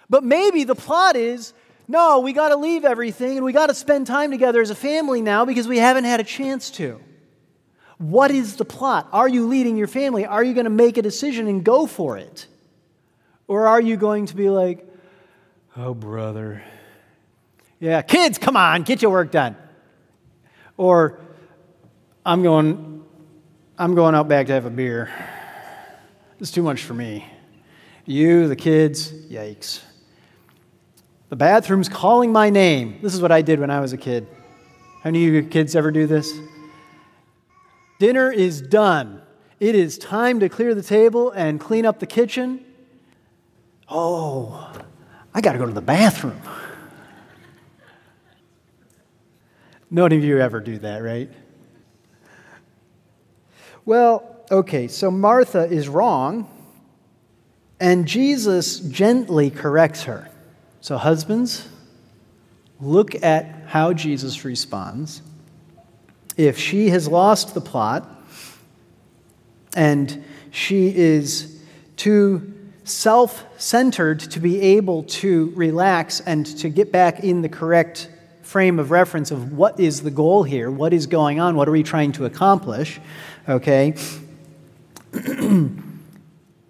But 0.09 0.23
maybe 0.23 0.65
the 0.65 0.75
plot 0.75 1.15
is 1.15 1.53
no, 1.89 2.19
we 2.19 2.33
got 2.33 2.49
to 2.49 2.55
leave 2.55 2.85
everything 2.85 3.37
and 3.37 3.43
we 3.43 3.51
got 3.51 3.67
to 3.67 3.73
spend 3.73 4.05
time 4.05 4.29
together 4.29 4.61
as 4.61 4.69
a 4.69 4.75
family 4.75 5.23
now 5.23 5.43
because 5.43 5.67
we 5.67 5.79
haven't 5.79 6.03
had 6.03 6.19
a 6.19 6.23
chance 6.23 6.69
to. 6.69 7.01
What 7.97 8.29
is 8.29 8.57
the 8.57 8.63
plot? 8.63 9.09
Are 9.11 9.27
you 9.27 9.47
leading 9.47 9.75
your 9.75 9.87
family? 9.87 10.23
Are 10.23 10.43
you 10.43 10.53
going 10.53 10.65
to 10.65 10.69
make 10.69 10.97
a 10.97 11.01
decision 11.01 11.47
and 11.47 11.63
go 11.63 11.87
for 11.87 12.19
it? 12.19 12.45
Or 13.47 13.65
are 13.65 13.81
you 13.81 13.97
going 13.97 14.27
to 14.27 14.35
be 14.35 14.51
like, 14.51 14.87
oh, 15.75 15.95
brother, 15.95 16.63
yeah, 17.79 18.03
kids, 18.03 18.37
come 18.37 18.55
on, 18.55 18.83
get 18.83 19.01
your 19.01 19.09
work 19.09 19.31
done. 19.31 19.57
Or 20.77 21.19
I'm 22.23 22.43
going, 22.43 23.03
I'm 23.79 23.95
going 23.95 24.13
out 24.13 24.27
back 24.27 24.45
to 24.45 24.53
have 24.53 24.67
a 24.67 24.69
beer. 24.69 25.11
It's 26.39 26.51
too 26.51 26.61
much 26.61 26.83
for 26.83 26.93
me. 26.93 27.25
You, 28.05 28.47
the 28.47 28.55
kids, 28.55 29.11
yikes. 29.11 29.81
The 31.29 31.35
bathroom's 31.35 31.87
calling 31.87 32.31
my 32.31 32.49
name. 32.49 32.99
This 33.01 33.13
is 33.13 33.21
what 33.21 33.31
I 33.31 33.43
did 33.43 33.59
when 33.59 33.69
I 33.69 33.79
was 33.79 33.93
a 33.93 33.97
kid. 33.97 34.27
How 35.03 35.11
many 35.11 35.27
of 35.27 35.33
you 35.33 35.43
kids 35.43 35.75
ever 35.75 35.91
do 35.91 36.07
this? 36.07 36.33
Dinner 37.99 38.31
is 38.31 38.61
done. 38.61 39.21
It 39.59 39.75
is 39.75 39.97
time 39.97 40.39
to 40.39 40.49
clear 40.49 40.73
the 40.73 40.81
table 40.81 41.31
and 41.31 41.59
clean 41.59 41.85
up 41.85 41.99
the 41.99 42.07
kitchen. 42.07 42.65
Oh, 43.87 44.71
I 45.33 45.41
got 45.41 45.53
to 45.53 45.59
go 45.59 45.65
to 45.65 45.71
the 45.71 45.81
bathroom. 45.81 46.41
None 49.91 50.11
of 50.11 50.23
you 50.23 50.39
ever 50.39 50.59
do 50.59 50.79
that, 50.79 51.03
right? 51.03 51.29
Well, 53.85 54.45
okay, 54.51 54.87
so 54.87 55.09
Martha 55.11 55.65
is 55.65 55.89
wrong, 55.89 56.47
and 57.79 58.07
Jesus 58.07 58.79
gently 58.79 59.49
corrects 59.49 60.03
her. 60.03 60.29
So, 60.81 60.97
husbands, 60.97 61.67
look 62.79 63.21
at 63.23 63.45
how 63.67 63.91
Jesus 63.93 64.45
responds. 64.45 65.21
If 66.37 66.57
she 66.57 66.89
has 66.89 67.07
lost 67.07 67.53
the 67.53 67.59
plot 67.61 68.09
and 69.75 70.23
she 70.51 70.95
is 70.95 71.61
too 71.97 72.53
self 72.85 73.43
centered 73.57 74.21
to 74.21 74.39
be 74.39 74.61
able 74.61 75.03
to 75.03 75.51
relax 75.55 76.21
and 76.21 76.45
to 76.59 76.69
get 76.69 76.93
back 76.93 77.25
in 77.25 77.41
the 77.41 77.49
correct 77.49 78.09
frame 78.41 78.79
of 78.79 78.89
reference 78.89 79.31
of 79.31 79.51
what 79.51 79.79
is 79.79 80.01
the 80.01 80.11
goal 80.11 80.43
here, 80.43 80.71
what 80.71 80.93
is 80.93 81.07
going 81.07 81.41
on, 81.41 81.55
what 81.55 81.67
are 81.67 81.71
we 81.71 81.83
trying 81.83 82.13
to 82.13 82.25
accomplish, 82.25 82.99
okay? 83.47 83.93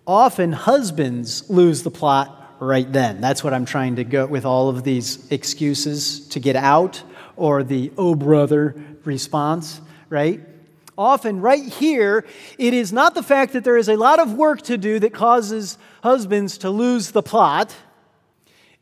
Often 0.07 0.51
husbands 0.53 1.47
lose 1.49 1.83
the 1.83 1.91
plot 1.91 2.38
right 2.59 2.91
then. 2.91 3.21
That's 3.21 3.43
what 3.43 3.53
I'm 3.53 3.65
trying 3.65 3.95
to 3.97 4.03
go 4.03 4.25
with 4.25 4.45
all 4.45 4.69
of 4.69 4.83
these 4.83 5.31
excuses 5.31 6.27
to 6.29 6.39
get 6.39 6.55
out 6.55 7.01
or 7.35 7.63
the 7.63 7.91
oh 7.97 8.15
brother 8.15 8.75
response, 9.05 9.81
right? 10.09 10.41
Often, 10.97 11.39
right 11.39 11.63
here, 11.63 12.25
it 12.57 12.73
is 12.73 12.91
not 12.91 13.15
the 13.15 13.23
fact 13.23 13.53
that 13.53 13.63
there 13.63 13.77
is 13.77 13.87
a 13.87 13.95
lot 13.95 14.19
of 14.19 14.33
work 14.33 14.61
to 14.63 14.77
do 14.77 14.99
that 14.99 15.13
causes 15.13 15.77
husbands 16.03 16.57
to 16.57 16.69
lose 16.69 17.11
the 17.11 17.23
plot. 17.23 17.73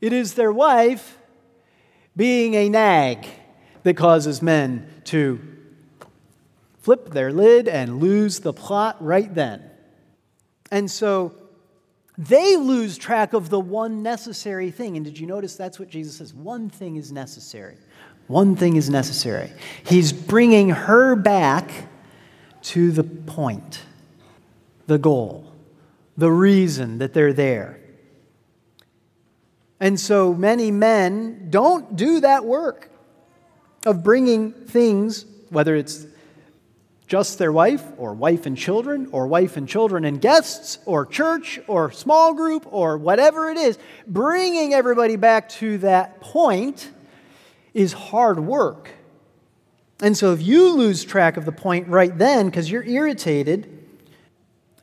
It 0.02 0.14
is 0.14 0.34
their 0.34 0.52
wife 0.52 1.20
being 2.16 2.56
a 2.56 2.70
nag 2.70 3.28
that 3.84 3.96
causes 3.96 4.42
men 4.42 4.90
to 5.06 5.40
flip 6.80 7.12
their 7.12 7.32
lid 7.32 7.68
and 7.68 8.00
lose 8.00 8.40
the 8.40 8.54
plot 8.54 8.98
right 9.00 9.32
then. 9.36 9.62
And 10.72 10.90
so 10.90 11.36
they 12.18 12.58
lose 12.58 12.98
track 12.98 13.34
of 13.34 13.50
the 13.50 13.60
one 13.60 14.02
necessary 14.02 14.72
thing. 14.72 14.96
And 14.96 15.06
did 15.06 15.20
you 15.20 15.28
notice 15.28 15.56
that's 15.56 15.80
what 15.80 15.90
Jesus 15.90 16.18
says? 16.18 16.34
One 16.34 16.70
thing 16.70 16.96
is 16.96 17.12
necessary. 17.12 17.78
One 18.28 18.56
thing 18.56 18.76
is 18.76 18.90
necessary. 18.90 19.52
He's 19.86 20.12
bringing 20.12 20.70
her 20.70 21.16
back 21.16 21.72
to 22.64 22.92
the 22.92 23.04
point, 23.04 23.84
the 24.88 24.98
goal, 24.98 25.52
the 26.18 26.32
reason 26.32 26.98
that 26.98 27.14
they're 27.14 27.34
there. 27.34 27.80
And 29.80 30.00
so 30.00 30.34
many 30.34 30.72
men 30.72 31.50
don't 31.50 31.96
do 31.96 32.20
that 32.22 32.44
work 32.44 32.90
of 33.86 34.04
bringing 34.04 34.52
things, 34.52 35.26
whether 35.50 35.76
it's 35.76 36.06
just 37.08 37.38
their 37.38 37.54
wife, 37.54 37.84
or 37.98 38.14
wife 38.14 38.46
and 38.46 38.58
children, 38.58 39.08
or 39.14 39.28
wife 39.28 39.56
and 39.56 39.68
children 39.68 40.04
and 40.04 40.20
guests, 40.20 40.78
or 40.86 41.06
church, 41.06 41.60
or 41.68 41.90
small 41.92 42.34
group, 42.34 42.68
or 42.70 42.98
whatever 42.98 43.50
it 43.50 43.58
is, 43.58 43.80
bringing 44.06 44.74
everybody 44.74 45.16
back 45.16 45.48
to 45.48 45.78
that 45.80 46.20
point 46.20 46.92
is 47.74 47.94
hard 47.94 48.40
work. 48.40 48.90
And 50.02 50.18
so 50.18 50.34
if 50.34 50.42
you 50.42 50.76
lose 50.76 51.06
track 51.06 51.38
of 51.38 51.46
the 51.46 51.52
point 51.52 51.88
right 51.88 52.16
then 52.16 52.48
because 52.48 52.70
you're 52.70 52.84
irritated, 52.84 53.74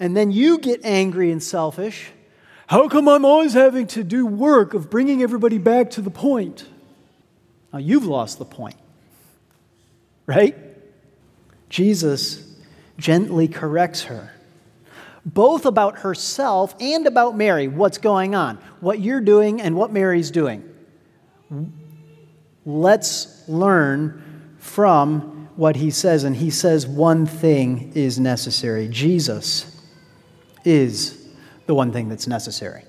and 0.00 0.16
then 0.16 0.30
you 0.30 0.58
get 0.58 0.80
angry 0.82 1.30
and 1.30 1.42
selfish, 1.42 2.10
how 2.66 2.88
come 2.88 3.08
I'm 3.08 3.24
always 3.24 3.52
having 3.52 3.86
to 3.88 4.02
do 4.02 4.26
work 4.26 4.74
of 4.74 4.90
bringing 4.90 5.22
everybody 5.22 5.58
back 5.58 5.90
to 5.90 6.00
the 6.00 6.10
point? 6.10 6.66
Now, 7.72 7.78
you've 7.78 8.06
lost 8.06 8.38
the 8.38 8.44
point, 8.44 8.76
right? 10.26 10.56
Jesus 11.74 12.54
gently 12.98 13.48
corrects 13.48 14.04
her, 14.04 14.32
both 15.26 15.66
about 15.66 15.98
herself 15.98 16.72
and 16.80 17.04
about 17.04 17.36
Mary, 17.36 17.66
what's 17.66 17.98
going 17.98 18.36
on, 18.36 18.58
what 18.78 19.00
you're 19.00 19.20
doing 19.20 19.60
and 19.60 19.74
what 19.74 19.92
Mary's 19.92 20.30
doing. 20.30 20.62
Let's 22.64 23.42
learn 23.48 24.54
from 24.60 25.48
what 25.56 25.74
he 25.74 25.90
says, 25.90 26.22
and 26.22 26.36
he 26.36 26.48
says 26.48 26.86
one 26.86 27.26
thing 27.26 27.90
is 27.96 28.20
necessary 28.20 28.86
Jesus 28.86 29.84
is 30.64 31.26
the 31.66 31.74
one 31.74 31.90
thing 31.92 32.08
that's 32.08 32.28
necessary. 32.28 32.84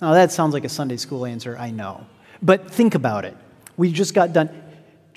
Now, 0.00 0.12
that 0.12 0.30
sounds 0.30 0.54
like 0.54 0.64
a 0.64 0.68
Sunday 0.68 0.98
school 0.98 1.26
answer, 1.26 1.58
I 1.58 1.72
know. 1.72 2.06
But 2.40 2.70
think 2.70 2.94
about 2.94 3.24
it. 3.24 3.36
We 3.76 3.90
just 3.90 4.14
got 4.14 4.32
done. 4.32 4.67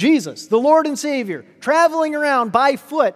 Jesus, 0.02 0.48
the 0.48 0.60
Lord 0.60 0.88
and 0.88 0.98
Savior, 0.98 1.46
traveling 1.60 2.16
around 2.16 2.52
by 2.52 2.76
foot. 2.76 3.16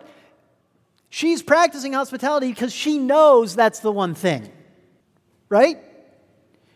She's 1.09 1.41
practicing 1.41 1.93
hospitality 1.93 2.49
because 2.49 2.71
she 2.71 2.99
knows 2.99 3.55
that's 3.55 3.79
the 3.79 3.91
one 3.91 4.13
thing, 4.13 4.47
right? 5.49 5.79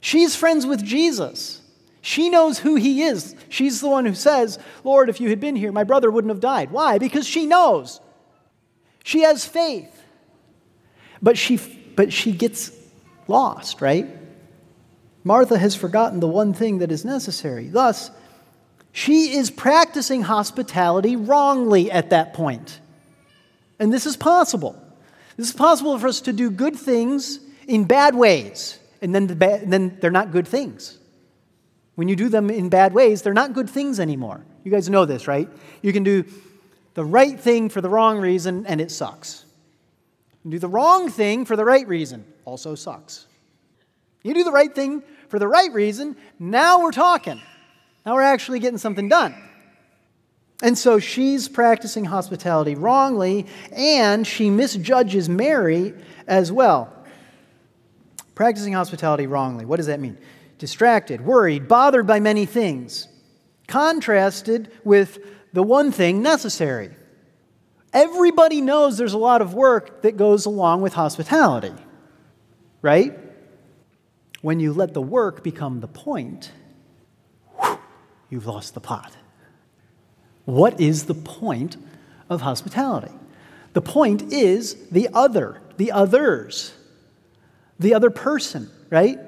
She's 0.02 0.36
friends 0.36 0.65
with 0.65 0.84
Jesus. 0.84 1.62
She 2.02 2.30
knows 2.30 2.58
who 2.58 2.74
he 2.76 3.04
is. 3.04 3.36
She's 3.50 3.82
the 3.82 3.89
one 3.89 4.08
who 4.08 4.15
says, 4.15 4.58
Lord, 4.84 5.10
if 5.10 5.22
you 5.22 5.30
had 5.30 5.39
been 5.39 5.56
here, 5.56 5.72
my 5.72 5.84
brother 5.84 6.10
wouldn't 6.10 6.32
have 6.32 6.39
died. 6.39 6.72
Why? 6.72 6.98
Because 6.98 7.28
she 7.28 7.45
knows. 7.45 8.02
She 9.04 9.22
has 9.22 9.45
faith. 9.45 9.95
But 11.22 11.38
she 11.38 11.58
but 11.95 12.12
she 12.12 12.32
gets 12.32 12.72
lost, 13.28 13.80
right? 13.80 14.08
Martha 15.24 15.60
has 15.60 15.76
forgotten 15.76 16.19
the 16.19 16.28
one 16.28 16.54
thing 16.54 16.80
that 16.80 16.91
is 16.91 17.06
necessary. 17.06 17.67
Thus, 17.67 18.10
She 18.91 19.36
is 19.36 19.52
practicing 19.52 20.23
hospitality 20.23 21.15
wrongly 21.15 21.91
at 21.91 22.10
that 22.10 22.34
point. 22.34 22.80
And 23.80 23.93
this 23.93 24.06
is 24.06 24.17
possible. 24.17 24.82
This 25.38 25.49
is 25.49 25.56
possible 25.56 25.97
for 25.99 26.08
us 26.08 26.21
to 26.21 26.34
do 26.34 26.52
good 26.52 26.75
things 26.75 27.39
in 27.67 27.86
bad 27.86 28.15
ways, 28.15 28.80
and 29.02 29.13
then, 29.13 29.28
the 29.28 29.36
ba- 29.36 29.62
then 29.63 29.97
they're 30.02 30.12
not 30.12 30.32
good 30.32 30.47
things. 30.47 30.97
When 31.95 32.08
you 32.08 32.15
do 32.15 32.30
them 32.30 32.49
in 32.49 32.69
bad 32.69 32.93
ways, 32.93 33.21
they're 33.21 33.34
not 33.34 33.54
good 33.54 33.69
things 33.69 33.99
anymore. 33.99 34.43
You 34.63 34.71
guys 34.71 34.89
know 34.89 35.06
this, 35.06 35.28
right? 35.28 35.47
You 35.82 35.93
can 35.93 36.04
do 36.04 36.25
the 36.95 37.06
right 37.06 37.39
thing 37.39 37.69
for 37.69 37.80
the 37.82 37.89
wrong 37.89 38.19
reason, 38.19 38.65
and 38.65 38.82
it 38.82 38.91
sucks. 38.91 39.45
You 40.43 40.52
do 40.52 40.60
the 40.60 40.67
wrong 40.67 41.10
thing 41.10 41.45
for 41.45 41.56
the 41.56 41.63
right 41.63 41.88
reason, 41.88 42.25
also 42.43 42.75
sucks. 42.75 43.28
You 44.23 44.34
do 44.34 44.43
the 44.43 44.52
right 44.52 44.73
thing 44.73 45.04
for 45.30 45.39
the 45.39 45.47
right 45.47 45.71
reason, 45.71 46.17
now 46.39 46.82
we're 46.82 46.91
talking. 46.91 47.41
Now 48.06 48.16
we're 48.16 48.22
actually 48.22 48.60
getting 48.60 48.78
something 48.78 49.10
done. 49.10 49.36
And 50.62 50.78
so 50.78 51.00
she's 51.00 51.48
practicing 51.48 52.06
hospitality 52.06 52.76
wrongly, 52.76 53.46
and 53.72 54.28
she 54.28 54.50
misjudges 54.50 55.30
Mary 55.30 55.94
as 56.28 56.52
well. 56.52 56.94
Practicing 58.36 58.74
hospitality 58.74 59.26
wrongly. 59.26 59.66
What 59.66 59.78
does 59.78 59.88
that 59.88 60.00
mean? 60.00 60.18
Distracted, 60.58 61.22
worried, 61.22 61.68
bothered 61.68 62.06
by 62.06 62.20
many 62.20 62.46
things. 62.46 63.08
Contrasted 63.68 64.72
with 64.84 65.20
the 65.54 65.64
one 65.64 65.92
thing 65.92 66.22
necessary. 66.22 66.92
Everybody 67.94 68.62
knows 68.62 68.98
there's 68.98 69.14
a 69.14 69.18
lot 69.18 69.42
of 69.42 69.54
work 69.54 70.04
that 70.04 70.18
goes 70.18 70.46
along 70.46 70.82
with 70.82 70.94
hospitality, 70.94 71.74
right? 72.82 73.18
When 74.42 74.60
you 74.60 74.74
let 74.74 74.94
the 74.94 75.02
work 75.02 75.44
become 75.44 75.80
the 75.80 75.88
point, 75.88 76.52
you've 78.30 78.46
lost 78.46 78.74
the 78.74 78.80
pot. 78.80 79.12
What 80.46 80.80
is 80.80 81.06
the 81.06 81.13
point 81.13 81.78
of 82.30 82.42
hospitality? 82.42 83.12
The 83.74 83.82
point 83.82 84.34
is 84.34 84.76
the 84.89 85.10
other, 85.13 85.62
the 85.78 85.92
others, 85.92 86.74
the 87.78 87.94
other 87.94 88.10
person, 88.10 88.70
right? 88.89 89.20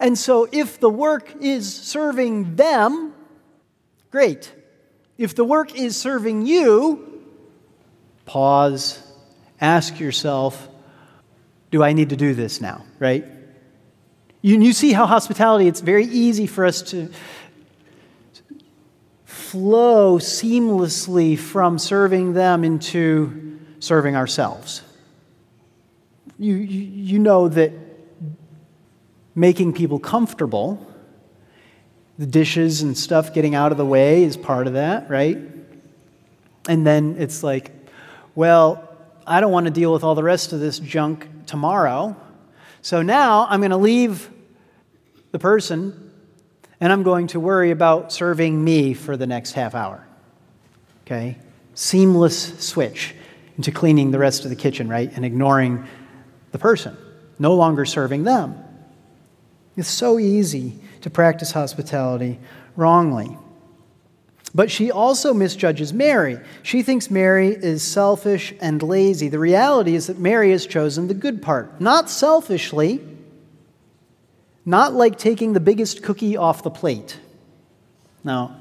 And 0.00 0.18
so 0.18 0.48
if 0.50 0.80
the 0.80 0.90
work 0.90 1.34
is 1.40 1.72
serving 1.72 2.56
them, 2.56 3.14
great. 4.10 4.52
If 5.16 5.34
the 5.34 5.44
work 5.44 5.74
is 5.76 5.96
serving 5.96 6.46
you, 6.46 7.22
pause, 8.26 9.00
ask 9.60 10.00
yourself, 10.00 10.68
do 11.70 11.82
I 11.82 11.92
need 11.92 12.10
to 12.10 12.16
do 12.16 12.34
this 12.34 12.60
now, 12.60 12.84
right? 12.98 13.24
You, 14.42 14.60
you 14.60 14.72
see 14.72 14.92
how 14.92 15.06
hospitality, 15.06 15.68
it's 15.68 15.80
very 15.80 16.04
easy 16.04 16.46
for 16.46 16.64
us 16.66 16.82
to, 16.90 17.10
flow 19.54 20.18
seamlessly 20.18 21.38
from 21.38 21.78
serving 21.78 22.32
them 22.32 22.64
into 22.64 23.60
serving 23.78 24.16
ourselves. 24.16 24.82
You, 26.40 26.56
you, 26.56 27.20
know 27.20 27.46
that 27.46 27.70
making 29.36 29.74
people 29.74 30.00
comfortable, 30.00 30.84
the 32.18 32.26
dishes 32.26 32.82
and 32.82 32.98
stuff 32.98 33.32
getting 33.32 33.54
out 33.54 33.70
of 33.70 33.78
the 33.78 33.86
way 33.86 34.24
is 34.24 34.36
part 34.36 34.66
of 34.66 34.72
that, 34.72 35.08
right? 35.08 35.38
And 36.68 36.84
then 36.84 37.14
it's 37.20 37.44
like, 37.44 37.70
well, 38.34 38.88
I 39.24 39.40
don't 39.40 39.52
want 39.52 39.66
to 39.66 39.72
deal 39.72 39.92
with 39.92 40.02
all 40.02 40.16
the 40.16 40.24
rest 40.24 40.52
of 40.52 40.58
this 40.58 40.80
junk 40.80 41.28
tomorrow. 41.46 42.16
So 42.82 43.02
now 43.02 43.46
I'm 43.48 43.60
going 43.60 43.70
to 43.70 43.76
leave 43.76 44.28
the 45.30 45.38
person 45.38 46.03
and 46.80 46.92
I'm 46.92 47.02
going 47.02 47.28
to 47.28 47.40
worry 47.40 47.70
about 47.70 48.12
serving 48.12 48.62
me 48.62 48.94
for 48.94 49.16
the 49.16 49.26
next 49.26 49.52
half 49.52 49.74
hour. 49.74 50.06
Okay? 51.04 51.38
Seamless 51.74 52.58
switch 52.60 53.14
into 53.56 53.70
cleaning 53.70 54.10
the 54.10 54.18
rest 54.18 54.44
of 54.44 54.50
the 54.50 54.56
kitchen, 54.56 54.88
right? 54.88 55.10
And 55.14 55.24
ignoring 55.24 55.86
the 56.52 56.58
person, 56.58 56.96
no 57.38 57.54
longer 57.54 57.84
serving 57.84 58.24
them. 58.24 58.62
It's 59.76 59.88
so 59.88 60.18
easy 60.18 60.78
to 61.02 61.10
practice 61.10 61.52
hospitality 61.52 62.38
wrongly. 62.76 63.36
But 64.54 64.70
she 64.70 64.92
also 64.92 65.34
misjudges 65.34 65.92
Mary. 65.92 66.38
She 66.62 66.82
thinks 66.82 67.10
Mary 67.10 67.48
is 67.48 67.82
selfish 67.82 68.54
and 68.60 68.82
lazy. 68.82 69.28
The 69.28 69.38
reality 69.40 69.96
is 69.96 70.06
that 70.06 70.18
Mary 70.18 70.52
has 70.52 70.64
chosen 70.64 71.08
the 71.08 71.14
good 71.14 71.42
part, 71.42 71.80
not 71.80 72.08
selfishly 72.08 73.00
not 74.64 74.94
like 74.94 75.18
taking 75.18 75.52
the 75.52 75.60
biggest 75.60 76.02
cookie 76.02 76.36
off 76.36 76.62
the 76.62 76.70
plate. 76.70 77.18
Now, 78.22 78.56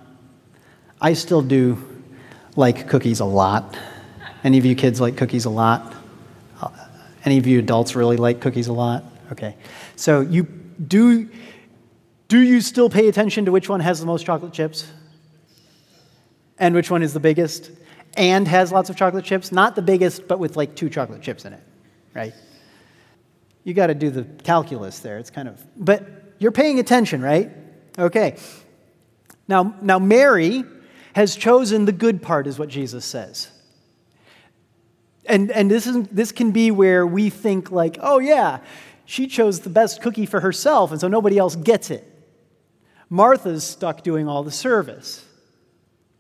I 1.00 1.14
still 1.14 1.42
do 1.42 1.78
like 2.56 2.88
cookies 2.90 3.20
a 3.20 3.26
lot. 3.26 3.78
Any 4.44 4.58
of 4.58 4.66
you 4.66 4.76
kids 4.76 5.00
like 5.00 5.18
cookies 5.18 5.46
a 5.46 5.50
lot? 5.50 5.94
Uh, 6.62 6.70
any 7.26 7.38
of 7.38 7.48
you 7.48 7.60
adults 7.60 7.96
really 7.96 8.18
like 8.18 8.42
cookies 8.42 8.68
a 8.68 8.74
lot? 8.74 9.04
Okay. 9.32 9.56
So 9.96 10.22
you 10.22 10.44
do 10.44 11.30
do 12.28 12.40
you 12.40 12.62
still 12.62 12.90
pay 12.90 13.08
attention 13.08 13.46
to 13.46 13.52
which 13.52 13.70
one 13.70 13.80
has 13.80 14.00
the 14.00 14.06
most 14.06 14.26
chocolate 14.26 14.54
chips? 14.54 14.92
And 16.58 16.74
which 16.74 16.90
one 16.90 17.04
is 17.04 17.14
the 17.14 17.20
biggest? 17.20 17.72
And 18.16 18.48
has 18.48 18.72
lots 18.72 18.90
of 18.90 18.96
chocolate 18.96 19.26
chips? 19.26 19.52
Not 19.52 19.76
the 19.76 19.82
biggest, 19.82 20.28
but 20.28 20.40
with 20.40 20.56
like 20.56 20.76
two 20.76 20.90
chocolate 20.90 21.22
chips 21.22 21.46
in 21.46 21.54
it, 21.54 21.62
right? 22.14 22.34
You 23.64 23.74
got 23.74 23.88
to 23.88 23.96
do 23.96 24.10
the 24.10 24.24
calculus 24.44 25.00
there. 25.00 25.18
It's 25.18 25.30
kind 25.30 25.48
of, 25.48 25.64
but 25.76 26.06
you're 26.40 26.52
paying 26.52 26.80
attention, 26.80 27.22
right? 27.22 27.52
Okay. 27.98 28.38
Now, 29.48 29.76
now 29.82 30.00
Mary 30.00 30.64
has 31.14 31.36
chosen 31.36 31.86
the 31.86 31.92
good 31.92 32.22
part, 32.22 32.48
is 32.48 32.58
what 32.58 32.70
Jesus 32.70 33.06
says. 33.06 33.52
And, 35.26 35.52
and 35.52 35.72
this, 35.72 35.88
is, 35.88 36.08
this 36.08 36.32
can 36.32 36.52
be 36.52 36.72
where 36.72 37.08
we 37.08 37.30
think, 37.30 37.72
like, 37.72 37.98
oh, 38.02 38.20
yeah, 38.20 38.60
she 39.06 39.28
chose 39.28 39.62
the 39.62 39.70
best 39.70 40.02
cookie 40.02 40.26
for 40.26 40.40
herself, 40.40 40.92
and 40.92 41.00
so 41.00 41.08
nobody 41.08 41.38
else 41.38 41.56
gets 41.56 41.92
it. 41.92 42.10
Martha's 43.10 43.64
stuck 43.64 44.04
doing 44.04 44.28
all 44.28 44.44
the 44.44 44.52
service 44.52 45.24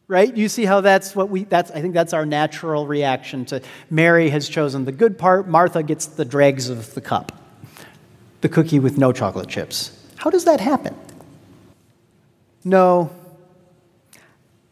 right? 0.07 0.35
You 0.35 0.49
see 0.49 0.65
how 0.65 0.81
that's 0.81 1.15
what 1.15 1.29
we 1.29 1.45
that's 1.45 1.71
i 1.71 1.81
think 1.81 1.93
that's 1.93 2.13
our 2.13 2.25
natural 2.25 2.85
reaction 2.85 3.45
to 3.45 3.61
mary 3.89 4.29
has 4.29 4.49
chosen 4.49 4.85
the 4.85 4.91
good 4.91 5.17
part 5.17 5.47
martha 5.47 5.81
gets 5.81 6.05
the 6.05 6.25
dregs 6.25 6.69
of 6.69 6.93
the 6.93 7.01
cup 7.01 7.31
the 8.43 8.49
cookie 8.49 8.77
with 8.77 8.97
no 8.97 9.13
chocolate 9.13 9.47
chips. 9.47 9.97
How 10.17 10.29
does 10.29 10.43
that 10.43 10.59
happen? 10.59 10.93
No. 12.65 13.09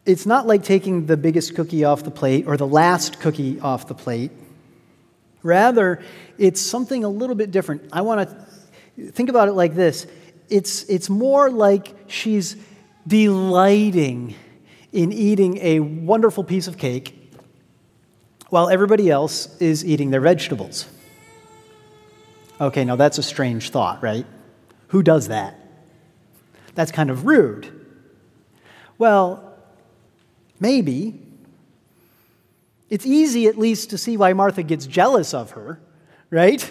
It's 0.04 0.26
not 0.26 0.46
like 0.46 0.62
taking 0.62 1.06
the 1.06 1.16
biggest 1.16 1.54
cookie 1.54 1.82
off 1.82 2.02
the 2.02 2.10
plate 2.10 2.46
or 2.46 2.58
the 2.58 2.66
last 2.66 3.18
cookie 3.18 3.58
off 3.60 3.88
the 3.88 3.94
plate. 3.94 4.30
Rather 5.42 6.02
it's 6.36 6.60
something 6.60 7.02
a 7.02 7.08
little 7.08 7.34
bit 7.34 7.50
different. 7.50 7.88
I 7.92 8.02
want 8.02 8.28
to 8.28 9.10
think 9.10 9.30
about 9.30 9.48
it 9.48 9.52
like 9.52 9.74
this. 9.74 10.06
It's 10.50 10.84
it's 10.84 11.08
more 11.08 11.50
like 11.50 11.94
she's 12.08 12.56
delighting 13.06 14.34
in 14.92 15.12
eating 15.12 15.58
a 15.58 15.80
wonderful 15.80 16.44
piece 16.44 16.68
of 16.68 16.76
cake 16.76 17.18
while 18.50 18.68
everybody 18.68 19.10
else 19.10 19.56
is 19.60 19.84
eating 19.84 20.10
their 20.10 20.20
vegetables. 20.20 20.86
Okay, 22.60 22.84
now 22.84 22.96
that's 22.96 23.18
a 23.18 23.22
strange 23.22 23.70
thought, 23.70 24.02
right? 24.02 24.26
Who 24.88 25.02
does 25.02 25.28
that? 25.28 25.58
That's 26.74 26.92
kind 26.92 27.10
of 27.10 27.24
rude. 27.24 27.86
Well, 28.98 29.54
maybe. 30.60 31.18
It's 32.90 33.06
easy, 33.06 33.46
at 33.46 33.56
least, 33.56 33.90
to 33.90 33.98
see 33.98 34.18
why 34.18 34.34
Martha 34.34 34.62
gets 34.62 34.84
jealous 34.84 35.32
of 35.32 35.52
her, 35.52 35.80
right? 36.30 36.70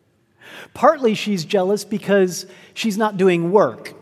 Partly 0.74 1.14
she's 1.14 1.44
jealous 1.44 1.84
because 1.84 2.46
she's 2.74 2.98
not 2.98 3.16
doing 3.16 3.52
work. 3.52 3.94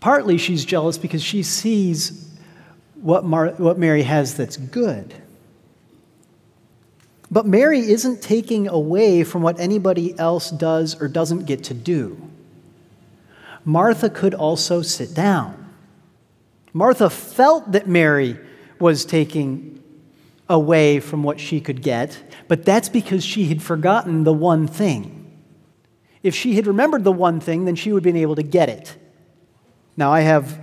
Partly 0.00 0.38
she's 0.38 0.64
jealous 0.64 0.96
because 0.96 1.22
she 1.22 1.42
sees 1.42 2.29
what, 3.02 3.24
Mar- 3.24 3.54
what 3.56 3.78
Mary 3.78 4.02
has 4.02 4.36
that's 4.36 4.56
good. 4.56 5.14
But 7.30 7.46
Mary 7.46 7.80
isn't 7.80 8.22
taking 8.22 8.68
away 8.68 9.22
from 9.22 9.42
what 9.42 9.60
anybody 9.60 10.18
else 10.18 10.50
does 10.50 11.00
or 11.00 11.08
doesn't 11.08 11.46
get 11.46 11.64
to 11.64 11.74
do. 11.74 12.20
Martha 13.64 14.10
could 14.10 14.34
also 14.34 14.82
sit 14.82 15.14
down. 15.14 15.56
Martha 16.72 17.08
felt 17.10 17.72
that 17.72 17.86
Mary 17.86 18.38
was 18.78 19.04
taking 19.04 19.82
away 20.48 20.98
from 20.98 21.22
what 21.22 21.38
she 21.38 21.60
could 21.60 21.82
get, 21.82 22.20
but 22.48 22.64
that's 22.64 22.88
because 22.88 23.24
she 23.24 23.46
had 23.46 23.62
forgotten 23.62 24.24
the 24.24 24.32
one 24.32 24.66
thing. 24.66 25.16
If 26.22 26.34
she 26.34 26.56
had 26.56 26.66
remembered 26.66 27.04
the 27.04 27.12
one 27.12 27.40
thing, 27.40 27.64
then 27.64 27.76
she 27.76 27.92
would 27.92 28.04
have 28.04 28.12
been 28.12 28.20
able 28.20 28.36
to 28.36 28.42
get 28.42 28.68
it. 28.68 28.96
Now, 29.96 30.12
I 30.12 30.20
have 30.20 30.58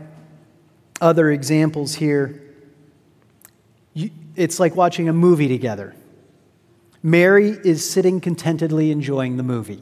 other 1.01 1.31
examples 1.31 1.95
here. 1.95 2.41
It's 4.35 4.59
like 4.59 4.75
watching 4.75 5.09
a 5.09 5.13
movie 5.13 5.47
together. 5.47 5.95
Mary 7.03 7.49
is 7.49 7.87
sitting 7.89 8.19
contentedly 8.19 8.91
enjoying 8.91 9.37
the 9.37 9.43
movie. 9.43 9.81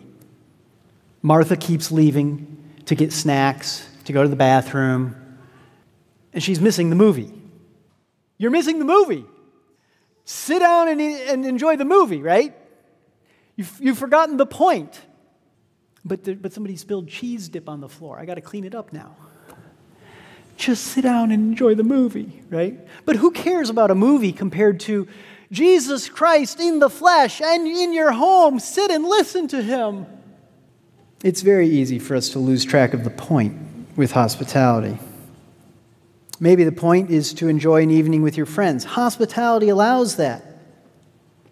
Martha 1.22 1.58
keeps 1.58 1.92
leaving 1.92 2.64
to 2.86 2.96
get 2.96 3.12
snacks, 3.12 3.88
to 4.06 4.14
go 4.14 4.24
to 4.24 4.30
the 4.30 4.36
bathroom, 4.36 5.16
and 6.34 6.44
she's 6.44 6.62
missing 6.62 6.90
the 6.90 6.96
movie. 6.96 7.34
You're 8.38 8.52
missing 8.52 8.80
the 8.80 8.86
movie. 8.86 9.26
Sit 10.26 10.60
down 10.60 10.88
and, 10.88 11.02
and 11.02 11.46
enjoy 11.46 11.78
the 11.78 11.86
movie, 11.86 12.22
right? 12.22 12.54
You've, 13.56 13.78
you've 13.80 13.98
forgotten 13.98 14.38
the 14.38 14.46
point. 14.46 15.02
But, 16.04 16.24
the, 16.24 16.36
but 16.36 16.54
somebody 16.54 16.76
spilled 16.76 17.08
cheese 17.08 17.50
dip 17.50 17.68
on 17.68 17.82
the 17.82 17.90
floor. 17.90 18.20
I 18.20 18.26
got 18.26 18.36
to 18.36 18.42
clean 18.42 18.66
it 18.66 18.76
up 18.76 18.94
now. 18.94 19.16
Just 20.58 20.86
sit 20.86 21.02
down 21.02 21.32
and 21.32 21.52
enjoy 21.52 21.76
the 21.76 21.84
movie, 21.84 22.42
right? 22.50 22.80
But 23.04 23.18
who 23.18 23.32
cares 23.32 23.70
about 23.70 23.92
a 23.92 23.96
movie 23.96 24.32
compared 24.32 24.80
to 24.82 25.08
Jesus 25.52 26.08
Christ 26.08 26.60
in 26.60 26.80
the 26.80 26.90
flesh 26.90 27.42
and 27.42 27.68
in 27.68 27.94
your 27.94 28.12
home? 28.12 28.60
Sit 28.60 28.90
and 28.90 29.04
listen 29.04 29.48
to 29.50 29.62
him. 29.62 30.06
It's 31.24 31.42
very 31.42 31.68
easy 31.68 32.00
for 32.00 32.16
us 32.16 32.30
to 32.30 32.40
lose 32.40 32.64
track 32.64 32.94
of 32.94 33.04
the 33.04 33.10
point 33.10 33.58
with 33.98 34.12
hospitality. 34.12 34.98
Maybe 36.40 36.64
the 36.64 36.72
point 36.72 37.10
is 37.10 37.34
to 37.36 37.48
enjoy 37.48 37.84
an 37.84 37.92
evening 37.92 38.22
with 38.22 38.38
your 38.38 38.46
friends. 38.46 38.84
Hospitality 38.84 39.70
allows 39.70 40.18
that. 40.18 40.44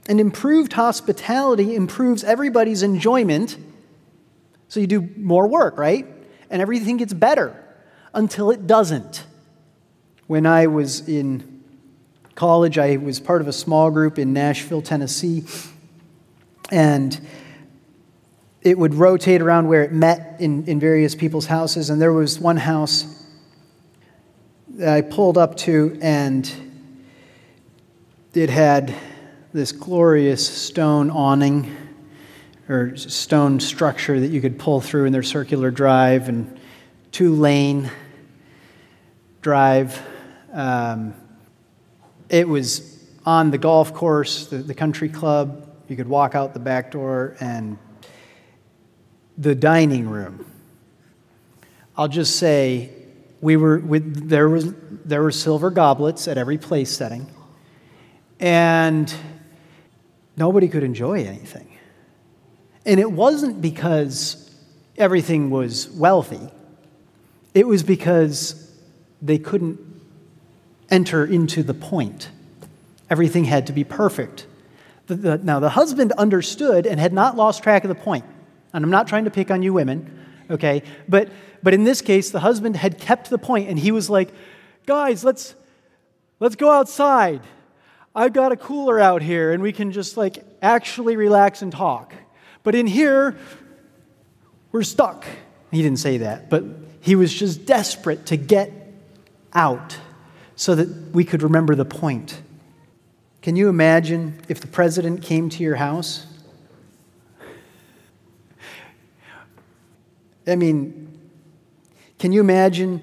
And 0.08 0.20
improved 0.20 0.74
hospitality 0.74 1.76
improves 1.76 2.24
everybody's 2.24 2.84
enjoyment. 2.84 3.58
So 4.68 4.80
you 4.80 4.88
do 4.88 5.10
more 5.16 5.48
work, 5.48 5.78
right? 5.78 6.06
And 6.50 6.62
everything 6.62 6.98
gets 6.98 7.14
better 7.14 7.63
until 8.14 8.52
it 8.52 8.68
doesn't. 8.68 9.26
When 10.28 10.46
I 10.46 10.68
was 10.68 11.08
in 11.08 11.64
college, 12.36 12.78
I 12.78 12.98
was 12.98 13.20
part 13.20 13.42
of 13.42 13.48
a 13.48 13.54
small 13.54 13.92
group 13.92 14.18
in 14.18 14.34
Nashville, 14.34 14.82
Tennessee. 14.82 15.44
And 16.72 17.20
it 18.62 18.78
would 18.78 18.96
rotate 18.96 19.42
around 19.42 19.68
where 19.68 19.84
it 19.84 19.92
met 19.92 20.38
in, 20.40 20.66
in 20.66 20.80
various 20.80 21.16
people's 21.16 21.46
houses. 21.46 21.90
And 21.90 22.02
there 22.02 22.14
was 22.14 22.40
one 22.40 22.58
house 22.58 23.26
that 24.70 24.90
I 24.90 25.02
pulled 25.02 25.38
up 25.38 25.58
to, 25.58 25.98
and 26.02 26.52
it 28.34 28.50
had 28.50 28.96
this 29.52 29.72
glorious 29.72 30.48
stone 30.48 31.12
awning 31.12 31.76
or 32.70 32.96
stone 32.96 33.60
structure 33.60 34.20
that 34.20 34.30
you 34.30 34.42
could 34.42 34.58
pull 34.58 34.82
through 34.82 35.06
in 35.06 35.14
their 35.14 35.22
circular 35.22 35.70
drive 35.70 36.30
and 36.30 36.60
two 37.12 37.36
lane 37.36 37.92
drive. 39.44 40.02
Um, 40.52 41.14
it 42.30 42.48
was 42.48 43.06
on 43.26 43.52
the 43.52 43.58
golf 43.58 43.94
course, 43.94 44.48
the, 44.48 44.58
the 44.58 44.74
country 44.74 45.10
club. 45.10 45.70
You 45.88 45.96
could 45.96 46.08
walk 46.08 46.34
out 46.34 46.54
the 46.54 46.60
back 46.60 46.92
door 46.92 47.36
and 47.40 47.78
the 49.38 49.54
dining 49.54 50.10
room. 50.10 50.46
I'll 51.96 52.08
just 52.08 52.38
say 52.38 52.90
we 53.42 53.58
were 53.58 53.78
with, 53.80 54.30
there 54.30 54.50
was 54.50 54.74
there 55.06 55.22
were 55.22 55.32
silver 55.32 55.70
goblets 55.70 56.28
at 56.30 56.38
every 56.38 56.58
place 56.58 56.90
setting 56.90 57.28
and 58.40 59.14
nobody 60.38 60.70
could 60.70 60.84
enjoy 60.84 61.26
anything 61.26 61.68
and 62.86 63.02
it 63.02 63.12
wasn't 63.12 63.62
because 63.62 64.50
everything 64.98 65.50
was 65.50 65.90
wealthy 65.90 66.50
it 67.54 67.68
was 67.68 67.84
because 67.84 68.73
they 69.24 69.38
couldn't 69.38 69.80
enter 70.90 71.26
into 71.26 71.64
the 71.64 71.74
point 71.74 72.30
everything 73.10 73.46
had 73.46 73.66
to 73.68 73.74
be 73.74 73.84
perfect 73.84 74.46
the, 75.08 75.16
the, 75.16 75.38
now 75.40 75.60
the 75.60 75.70
husband 75.70 76.12
understood 76.14 76.86
and 76.86 77.00
had 77.00 77.14
not 77.14 77.36
lost 77.36 77.64
track 77.64 77.84
of 77.84 77.90
the 77.90 77.96
point. 77.96 78.26
and 78.74 78.84
i'm 78.84 78.92
not 78.92 79.08
trying 79.08 79.24
to 79.26 79.32
pick 79.32 79.50
on 79.50 79.64
you 79.64 79.74
women 79.74 80.20
okay 80.50 80.84
but 81.08 81.30
but 81.64 81.74
in 81.74 81.86
this 81.86 82.02
case, 82.02 82.30
the 82.30 82.42
husband 82.42 82.76
had 82.76 83.00
kept 83.00 83.30
the 83.30 83.38
point 83.38 83.70
and 83.70 83.80
he 83.80 83.92
was 83.92 84.10
like, 84.10 84.30
guys, 84.86 85.24
let's, 85.24 85.56
let's 86.42 86.58
go 86.58 86.70
outside. 86.70 87.42
I've 88.14 88.34
got 88.34 88.52
a 88.52 88.58
cooler 88.58 89.00
out 89.00 89.22
here 89.22 89.54
and 89.54 89.64
we 89.64 89.72
can 89.72 89.94
just 89.94 90.18
like 90.18 90.44
actually 90.62 91.16
relax 91.16 91.62
and 91.62 91.72
talk. 91.72 92.14
But 92.64 92.76
in 92.76 92.86
here, 92.86 93.38
we're 94.74 94.84
stuck. 94.84 95.26
He 95.72 95.82
didn't 95.82 96.00
say 96.00 96.18
that, 96.18 96.50
but 96.50 96.64
he 97.00 97.16
was 97.16 97.34
just 97.34 97.66
desperate 97.66 98.28
to 98.28 98.38
get 98.38 98.72
out 99.54 99.98
so 100.56 100.76
that 100.76 100.88
we 101.14 101.24
could 101.24 101.44
remember 101.44 101.76
the 101.76 101.86
point. 101.86 102.42
Can 103.42 103.56
you 103.56 103.70
imagine 103.70 104.40
if 104.48 104.62
the 104.62 104.68
president 104.68 105.22
came 105.22 105.50
to 105.50 105.64
your 105.64 105.76
house? 105.76 106.28
I 110.48 110.56
mean, 110.56 111.20
can 112.20 112.32
you 112.32 112.40
imagine 112.40 113.02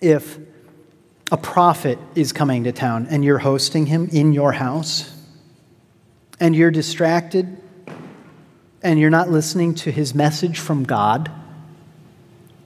if 0.00 0.38
a 1.30 1.36
prophet 1.36 1.98
is 2.14 2.32
coming 2.32 2.64
to 2.64 2.72
town 2.72 3.06
and 3.10 3.24
you're 3.24 3.38
hosting 3.38 3.86
him 3.86 4.08
in 4.12 4.32
your 4.32 4.52
house 4.52 5.16
and 6.40 6.54
you're 6.54 6.70
distracted 6.70 7.56
and 8.82 8.98
you're 8.98 9.10
not 9.10 9.30
listening 9.30 9.74
to 9.76 9.90
his 9.90 10.14
message 10.14 10.58
from 10.58 10.84
God? 10.84 11.30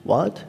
What? 0.04 0.42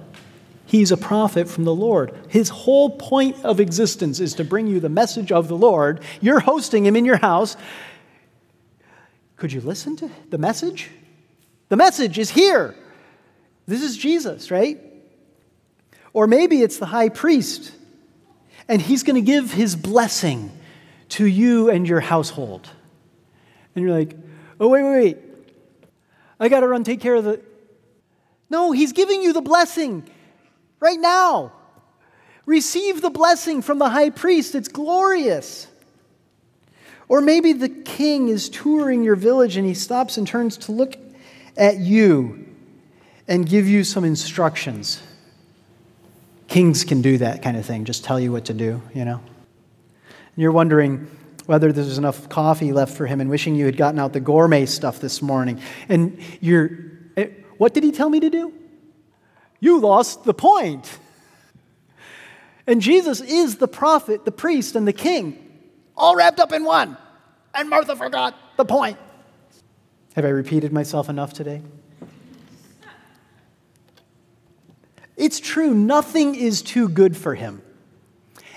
He's 0.68 0.92
a 0.92 0.98
prophet 0.98 1.48
from 1.48 1.64
the 1.64 1.74
Lord. 1.74 2.14
His 2.28 2.50
whole 2.50 2.90
point 2.90 3.44
of 3.46 3.62
existence 3.62 4.20
is 4.20 4.34
to 4.34 4.44
bring 4.44 4.68
you 4.68 4.82
the 4.82 4.90
message 4.90 5.32
of 5.32 5.48
the 5.48 5.56
Lord. 5.56 6.02
You're 6.20 6.42
hosting 6.42 6.86
him 6.86 6.98
in 6.98 7.06
your 7.06 7.16
house. 7.16 7.56
Could 9.38 9.54
you 9.54 9.62
listen 9.62 9.96
to 9.96 10.12
the 10.30 10.38
message? 10.38 10.92
The 11.70 11.78
message 11.78 12.20
is 12.20 12.30
here. 12.30 12.76
This 13.66 13.82
is 13.82 13.96
Jesus, 13.96 14.52
right? 14.52 14.78
Or 16.12 16.28
maybe 16.28 16.62
it's 16.62 16.80
the 16.80 16.86
high 16.86 17.10
priest, 17.10 17.72
and 18.68 18.82
he's 18.82 19.04
going 19.04 19.16
to 19.16 19.22
give 19.22 19.54
his 19.54 19.74
blessing 19.74 20.52
to 21.10 21.26
you 21.26 21.70
and 21.70 21.88
your 21.88 22.02
household. 22.02 22.70
And 23.74 23.86
you're 23.86 23.98
like, 23.98 24.18
oh, 24.60 24.68
wait, 24.68 24.84
wait, 24.84 25.04
wait. 25.04 25.18
I 26.42 26.50
got 26.50 26.60
to 26.60 26.68
run 26.68 26.84
take 26.84 27.00
care 27.00 27.16
of 27.16 27.24
the. 27.24 27.42
No, 28.50 28.74
he's 28.74 28.92
giving 28.92 29.22
you 29.22 29.32
the 29.32 29.42
blessing 29.42 30.10
right 30.80 31.00
now. 31.00 31.52
Receive 32.46 33.02
the 33.02 33.10
blessing 33.10 33.62
from 33.62 33.80
the 33.80 33.90
high 33.90 34.10
priest. 34.10 34.56
It's 34.56 34.68
glorious. 34.70 35.68
Or 37.10 37.22
maybe 37.22 37.54
the 37.54 37.70
king 37.70 38.30
is 38.30 38.50
touring 38.50 39.04
your 39.04 39.16
village 39.16 39.58
and 39.58 39.66
he 39.66 39.74
stops 39.74 40.18
and 40.18 40.28
turns 40.28 40.58
to 40.58 40.72
look 40.72 40.98
at 41.56 41.78
you 41.78 42.46
and 43.28 43.48
give 43.48 43.68
you 43.68 43.84
some 43.84 44.04
instructions. 44.04 45.02
Kings 46.48 46.84
can 46.84 47.02
do 47.02 47.18
that 47.18 47.42
kind 47.42 47.58
of 47.58 47.66
thing, 47.66 47.84
just 47.84 48.04
tell 48.04 48.20
you 48.20 48.32
what 48.32 48.46
to 48.46 48.54
do, 48.54 48.82
you 48.94 49.04
know? 49.04 49.20
And 50.08 50.42
you're 50.42 50.52
wondering 50.52 51.10
whether 51.46 51.72
there's 51.72 51.98
enough 51.98 52.30
coffee 52.30 52.72
left 52.72 52.96
for 52.96 53.06
him 53.06 53.20
and 53.20 53.30
wishing 53.30 53.56
you 53.56 53.66
had 53.66 53.78
gotten 53.78 54.00
out 54.00 54.14
the 54.14 54.20
gourmet 54.20 54.66
stuff 54.66 55.00
this 55.00 55.22
morning. 55.22 55.60
And 55.90 56.20
you're, 56.40 56.70
eh, 57.16 57.28
what 57.58 57.74
did 57.74 57.84
he 57.84 57.92
tell 57.92 58.10
me 58.10 58.20
to 58.20 58.30
do? 58.30 58.54
You 59.60 59.80
lost 59.80 60.24
the 60.24 60.34
point. 60.34 61.00
And 62.66 62.82
Jesus 62.82 63.22
is 63.22 63.58
the 63.58 63.68
prophet, 63.68 64.26
the 64.26 64.32
priest, 64.32 64.76
and 64.76 64.88
the 64.88 64.94
king, 64.94 65.38
all 65.96 66.16
wrapped 66.16 66.40
up 66.40 66.52
in 66.52 66.64
one. 66.64 66.98
And 67.54 67.70
Martha 67.70 67.96
forgot 67.96 68.36
the 68.58 68.66
point. 68.66 68.98
Have 70.16 70.26
I 70.26 70.30
repeated 70.30 70.74
myself 70.74 71.10
enough 71.10 71.34
today? 71.34 71.62
It's 75.16 75.40
true, 75.40 75.74
nothing 75.74 76.36
is 76.36 76.62
too 76.62 76.90
good 76.90 77.18
for 77.18 77.34
him. 77.34 77.64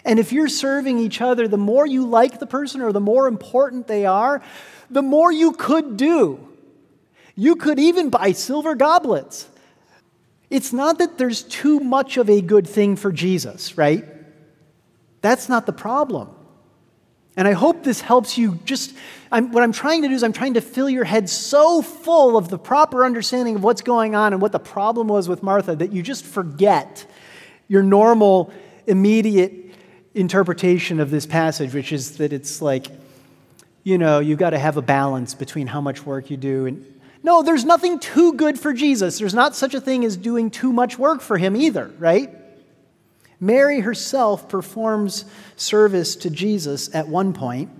And 0.04 0.18
if 0.18 0.32
you're 0.32 0.48
serving 0.48 0.98
each 0.98 1.20
other, 1.20 1.48
the 1.48 1.56
more 1.56 1.86
you 1.86 2.06
like 2.06 2.38
the 2.38 2.46
person 2.46 2.80
or 2.80 2.92
the 2.92 3.00
more 3.00 3.28
important 3.28 3.86
they 3.86 4.06
are, 4.06 4.42
the 4.90 5.02
more 5.02 5.30
you 5.32 5.52
could 5.52 5.96
do. 5.96 6.48
You 7.34 7.56
could 7.56 7.78
even 7.78 8.10
buy 8.10 8.32
silver 8.32 8.74
goblets. 8.74 9.48
It's 10.50 10.72
not 10.72 10.98
that 10.98 11.16
there's 11.16 11.42
too 11.42 11.80
much 11.80 12.16
of 12.16 12.28
a 12.28 12.40
good 12.40 12.66
thing 12.66 12.96
for 12.96 13.12
Jesus, 13.12 13.78
right? 13.78 14.04
That's 15.20 15.48
not 15.48 15.64
the 15.66 15.72
problem. 15.72 16.34
And 17.36 17.46
I 17.46 17.52
hope 17.52 17.84
this 17.84 18.00
helps 18.00 18.36
you 18.36 18.58
just. 18.64 18.92
I'm, 19.32 19.52
what 19.52 19.62
I'm 19.62 19.72
trying 19.72 20.02
to 20.02 20.08
do 20.08 20.14
is, 20.14 20.24
I'm 20.24 20.32
trying 20.32 20.54
to 20.54 20.60
fill 20.60 20.90
your 20.90 21.04
head 21.04 21.30
so 21.30 21.82
full 21.82 22.36
of 22.36 22.48
the 22.48 22.58
proper 22.58 23.04
understanding 23.04 23.54
of 23.54 23.62
what's 23.62 23.82
going 23.82 24.16
on 24.16 24.32
and 24.32 24.42
what 24.42 24.50
the 24.50 24.58
problem 24.58 25.06
was 25.06 25.28
with 25.28 25.42
Martha 25.42 25.76
that 25.76 25.92
you 25.92 26.02
just 26.02 26.24
forget 26.24 27.06
your 27.68 27.84
normal, 27.84 28.52
immediate 28.88 29.54
interpretation 30.14 30.98
of 30.98 31.12
this 31.12 31.24
passage, 31.24 31.72
which 31.72 31.92
is 31.92 32.16
that 32.16 32.32
it's 32.32 32.60
like, 32.60 32.88
you 33.84 33.96
know, 33.96 34.18
you've 34.18 34.40
got 34.40 34.50
to 34.50 34.58
have 34.58 34.76
a 34.76 34.82
balance 34.82 35.34
between 35.34 35.68
how 35.68 35.80
much 35.80 36.04
work 36.04 36.30
you 36.30 36.36
do. 36.36 36.66
And 36.66 36.99
no, 37.22 37.42
there's 37.42 37.64
nothing 37.64 37.98
too 37.98 38.32
good 38.34 38.58
for 38.58 38.72
Jesus. 38.72 39.18
There's 39.18 39.34
not 39.34 39.54
such 39.54 39.74
a 39.74 39.80
thing 39.80 40.04
as 40.04 40.16
doing 40.16 40.50
too 40.50 40.72
much 40.72 40.98
work 40.98 41.20
for 41.20 41.36
him 41.36 41.54
either, 41.54 41.90
right? 41.98 42.34
Mary 43.38 43.80
herself 43.80 44.48
performs 44.48 45.24
service 45.56 46.16
to 46.16 46.30
Jesus 46.30 46.94
at 46.94 47.08
one 47.08 47.32
point 47.32 47.70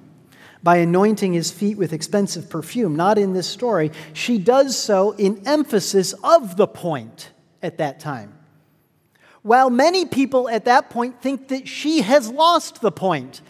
by 0.63 0.79
anointing 0.79 1.33
his 1.33 1.51
feet 1.51 1.79
with 1.79 1.93
expensive 1.93 2.51
perfume. 2.51 2.97
Not 2.97 3.19
in 3.19 3.33
this 3.33 3.47
story. 3.47 3.93
She 4.13 4.39
does 4.39 4.77
so 4.77 5.13
in 5.13 5.47
emphasis 5.47 6.13
of 6.25 6.57
the 6.57 6.67
point 6.67 7.31
at 7.63 7.79
that 7.79 8.01
time. 8.01 8.35
While 9.43 9.71
many 9.71 10.05
people 10.05 10.49
at 10.49 10.67
that 10.67 10.91
point 10.91 11.23
think 11.23 11.49
that 11.49 11.67
she 11.67 12.03
has 12.03 12.29
lost 12.29 12.83
the 12.83 12.93
point. 12.93 13.41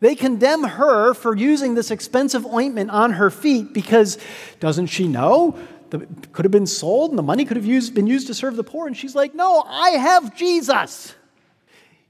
They 0.00 0.14
condemn 0.14 0.64
her 0.64 1.14
for 1.14 1.36
using 1.36 1.74
this 1.74 1.90
expensive 1.90 2.44
ointment 2.46 2.90
on 2.90 3.12
her 3.12 3.30
feet 3.30 3.72
because 3.72 4.18
doesn't 4.60 4.86
she 4.86 5.08
know? 5.08 5.58
It 5.92 6.32
could 6.32 6.44
have 6.44 6.52
been 6.52 6.66
sold 6.66 7.10
and 7.10 7.18
the 7.18 7.22
money 7.22 7.44
could 7.44 7.56
have 7.56 7.66
used, 7.66 7.94
been 7.94 8.06
used 8.06 8.26
to 8.26 8.34
serve 8.34 8.56
the 8.56 8.64
poor. 8.64 8.86
And 8.86 8.96
she's 8.96 9.14
like, 9.14 9.34
No, 9.34 9.62
I 9.66 9.90
have 9.90 10.36
Jesus. 10.36 11.14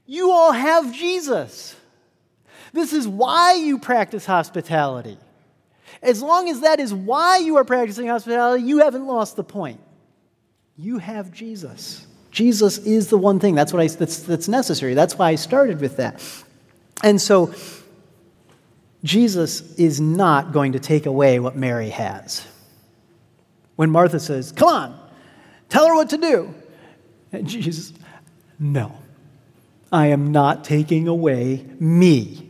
You 0.05 0.31
all 0.31 0.51
have 0.51 0.93
Jesus. 0.93 1.75
This 2.73 2.93
is 2.93 3.07
why 3.07 3.53
you 3.53 3.79
practice 3.79 4.25
hospitality. 4.25 5.17
As 6.01 6.21
long 6.21 6.49
as 6.49 6.61
that 6.61 6.79
is 6.79 6.93
why 6.93 7.37
you 7.37 7.55
are 7.57 7.63
practicing 7.63 8.07
hospitality, 8.07 8.63
you 8.63 8.79
haven't 8.79 9.07
lost 9.07 9.35
the 9.35 9.43
point. 9.43 9.79
You 10.77 10.97
have 10.97 11.31
Jesus. 11.31 12.05
Jesus 12.31 12.79
is 12.79 13.07
the 13.07 13.17
one 13.17 13.39
thing. 13.39 13.55
That's 13.55 13.71
what 13.71 13.81
I, 13.81 13.87
that's, 13.87 14.19
that's 14.19 14.47
necessary. 14.47 14.93
That's 14.93 15.17
why 15.17 15.29
I 15.29 15.35
started 15.35 15.79
with 15.79 15.97
that. 15.97 16.21
And 17.03 17.21
so, 17.21 17.53
Jesus 19.05 19.75
is 19.75 20.01
not 20.01 20.51
going 20.51 20.71
to 20.71 20.79
take 20.79 21.05
away 21.05 21.39
what 21.39 21.55
Mary 21.55 21.89
has. 21.89 22.45
When 23.75 23.91
Martha 23.91 24.19
says, 24.19 24.51
Come 24.51 24.67
on, 24.67 25.09
tell 25.69 25.87
her 25.87 25.95
what 25.95 26.09
to 26.09 26.17
do. 26.17 26.53
And 27.31 27.47
Jesus, 27.47 27.93
no, 28.57 28.97
I 29.91 30.07
am 30.07 30.31
not 30.31 30.63
taking 30.63 31.07
away 31.07 31.65
me 31.79 32.49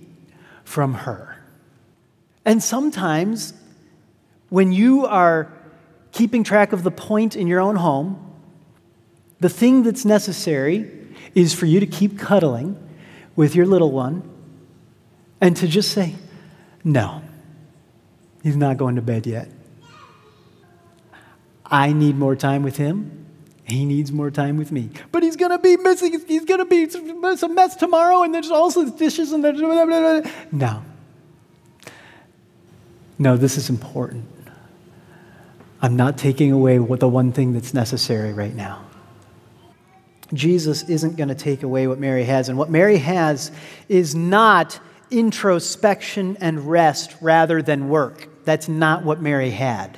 from 0.64 0.94
her. 0.94 1.44
And 2.46 2.64
sometimes, 2.64 3.54
when 4.50 4.72
you 4.72 5.06
are 5.08 5.52
keeping 6.14 6.44
track 6.44 6.72
of 6.72 6.84
the 6.84 6.92
point 6.92 7.36
in 7.36 7.48
your 7.48 7.60
own 7.60 7.76
home, 7.76 8.34
the 9.42 9.50
thing 9.50 9.84
that's 9.84 10.06
necessary 10.06 10.90
is 11.34 11.54
for 11.54 11.66
you 11.66 11.82
to 11.82 11.88
keep 11.88 12.18
cuddling 12.18 12.82
with 13.36 13.56
your 13.56 13.66
little 13.66 13.92
one 13.92 14.32
and 15.42 15.56
to 15.58 15.68
just 15.68 15.92
say, 15.92 16.16
No, 16.84 17.22
he's 18.44 18.56
not 18.56 18.78
going 18.78 18.96
to 18.96 19.02
bed 19.02 19.26
yet. 19.28 19.50
I 21.66 21.94
need 21.94 22.16
more 22.16 22.36
time 22.36 22.64
with 22.64 22.78
him. 22.78 23.26
He 23.64 23.84
needs 23.84 24.12
more 24.12 24.30
time 24.30 24.58
with 24.58 24.72
me. 24.72 24.92
But 25.12 25.24
he's 25.24 25.36
going 25.36 25.50
to 25.50 25.58
be 25.58 25.76
missing. 25.78 26.22
He's 26.28 26.46
going 26.46 26.60
to 26.60 26.66
be 26.66 26.88
some 27.36 27.56
mess 27.56 27.76
tomorrow, 27.76 28.22
and 28.22 28.34
there's 28.34 28.52
also 28.52 28.88
dishes 28.90 29.32
and 29.32 29.44
there's. 29.44 29.60
Blah, 29.60 29.86
blah, 29.86 30.22
blah. 30.22 30.32
No. 30.52 30.84
No, 33.18 33.38
this 33.38 33.58
is 33.58 33.70
important. 33.70 34.26
I'm 35.82 35.96
not 35.96 36.18
taking 36.18 36.52
away 36.52 36.78
the 36.78 37.08
one 37.08 37.32
thing 37.32 37.54
that's 37.54 37.74
necessary 37.74 38.34
right 38.34 38.54
now. 38.54 38.86
Jesus 40.34 40.88
isn't 40.90 41.16
going 41.16 41.30
to 41.30 41.36
take 41.36 41.64
away 41.64 41.88
what 41.88 42.00
Mary 42.00 42.24
has. 42.24 42.50
And 42.50 42.58
what 42.58 42.70
Mary 42.70 42.98
has 42.98 43.52
is 43.88 44.16
not 44.16 44.80
introspection 45.12 46.38
and 46.40 46.70
rest 46.70 47.16
rather 47.22 47.62
than 47.62 47.90
work. 47.90 48.30
That's 48.46 48.68
not 48.68 49.04
what 49.04 49.22
Mary 49.22 49.52
had. 49.52 49.98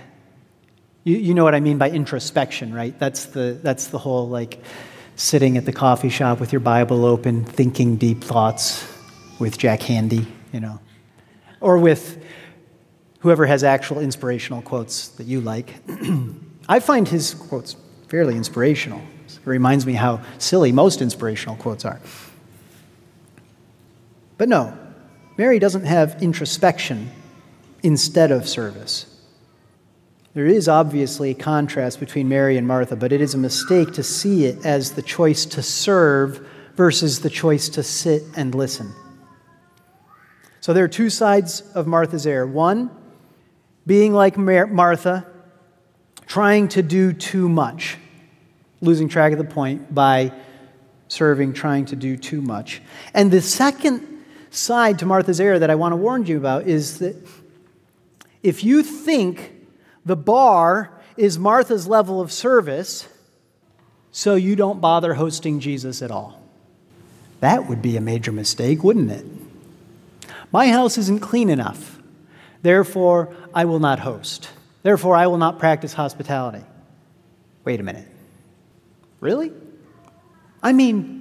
You, 1.03 1.17
you 1.17 1.33
know 1.33 1.43
what 1.43 1.55
I 1.55 1.59
mean 1.59 1.77
by 1.77 1.89
introspection, 1.89 2.73
right? 2.73 2.97
That's 2.97 3.25
the, 3.25 3.59
that's 3.61 3.87
the 3.87 3.97
whole 3.97 4.27
like 4.27 4.61
sitting 5.15 5.57
at 5.57 5.65
the 5.65 5.73
coffee 5.73 6.09
shop 6.09 6.39
with 6.39 6.51
your 6.51 6.59
Bible 6.59 7.05
open, 7.05 7.43
thinking 7.43 7.95
deep 7.95 8.23
thoughts 8.23 8.87
with 9.39 9.57
Jack 9.57 9.79
Handey, 9.81 10.25
you 10.51 10.59
know, 10.59 10.79
or 11.59 11.77
with 11.77 12.23
whoever 13.19 13.45
has 13.45 13.63
actual 13.63 13.99
inspirational 13.99 14.61
quotes 14.61 15.09
that 15.09 15.25
you 15.25 15.41
like. 15.41 15.75
I 16.69 16.79
find 16.79 17.07
his 17.07 17.33
quotes 17.33 17.75
fairly 18.09 18.35
inspirational. 18.35 19.01
It 19.27 19.39
reminds 19.45 19.85
me 19.85 19.93
how 19.93 20.21
silly 20.37 20.71
most 20.71 21.01
inspirational 21.01 21.55
quotes 21.55 21.85
are. 21.85 21.99
But 24.37 24.49
no, 24.49 24.77
Mary 25.37 25.59
doesn't 25.59 25.85
have 25.85 26.21
introspection 26.21 27.11
instead 27.83 28.31
of 28.31 28.47
service. 28.47 29.05
There 30.33 30.45
is 30.45 30.67
obviously 30.67 31.31
a 31.31 31.35
contrast 31.35 31.99
between 31.99 32.27
Mary 32.27 32.57
and 32.57 32.67
Martha, 32.67 32.95
but 32.95 33.11
it 33.11 33.21
is 33.21 33.33
a 33.33 33.37
mistake 33.37 33.93
to 33.93 34.03
see 34.03 34.45
it 34.45 34.65
as 34.65 34.91
the 34.91 35.01
choice 35.01 35.45
to 35.45 35.63
serve 35.63 36.47
versus 36.75 37.21
the 37.21 37.29
choice 37.29 37.69
to 37.69 37.83
sit 37.83 38.23
and 38.35 38.53
listen. 38.53 38.93
So 40.59 40.73
there 40.73 40.83
are 40.83 40.89
two 40.89 41.09
sides 41.09 41.61
of 41.73 41.87
Martha's 41.87 42.27
error. 42.27 42.45
One, 42.45 42.91
being 43.85 44.13
like 44.13 44.37
Martha, 44.37 45.25
trying 46.27 46.67
to 46.69 46.83
do 46.83 47.13
too 47.13 47.47
much, 47.47 47.97
losing 48.81 49.07
track 49.07 49.31
of 49.31 49.37
the 49.37 49.45
point 49.45 49.93
by 49.95 50.31
serving, 51.07 51.53
trying 51.53 51.85
to 51.85 51.95
do 51.95 52.17
too 52.17 52.41
much. 52.41 52.81
And 53.13 53.31
the 53.31 53.41
second 53.41 54.16
side 54.57 54.99
to 54.99 55.05
Martha's 55.05 55.39
error 55.39 55.59
that 55.59 55.69
I 55.69 55.75
want 55.75 55.93
to 55.93 55.97
warn 55.97 56.25
you 56.25 56.37
about 56.37 56.67
is 56.67 56.99
that 56.99 57.15
if 58.43 58.63
you 58.63 58.83
think 58.83 59.51
the 60.05 60.15
bar 60.15 60.91
is 61.15 61.37
Martha's 61.37 61.87
level 61.87 62.21
of 62.21 62.31
service, 62.31 63.07
so 64.11 64.35
you 64.35 64.55
don't 64.55 64.81
bother 64.81 65.15
hosting 65.15 65.59
Jesus 65.59 66.01
at 66.01 66.11
all. 66.11 66.41
That 67.39 67.67
would 67.67 67.81
be 67.81 67.97
a 67.97 68.01
major 68.01 68.31
mistake, 68.31 68.83
wouldn't 68.83 69.11
it? 69.11 69.25
My 70.51 70.69
house 70.69 70.97
isn't 70.97 71.19
clean 71.19 71.49
enough. 71.49 71.99
Therefore, 72.61 73.35
I 73.53 73.65
will 73.65 73.79
not 73.79 73.99
host. 73.99 74.49
Therefore, 74.81 75.15
I 75.15 75.27
will 75.27 75.37
not 75.37 75.59
practice 75.59 75.93
hospitality. 75.93 76.63
Wait 77.63 77.79
a 77.79 77.83
minute. 77.83 78.07
Really? 79.19 79.51
I 80.63 80.73
mean, 80.73 81.16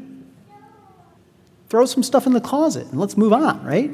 throw 1.69 1.87
some 1.87 2.03
stuff 2.03 2.27
in 2.27 2.33
the 2.33 2.41
closet 2.41 2.87
and 2.89 3.01
let's 3.01 3.17
move 3.17 3.33
on, 3.33 3.65
right? 3.65 3.91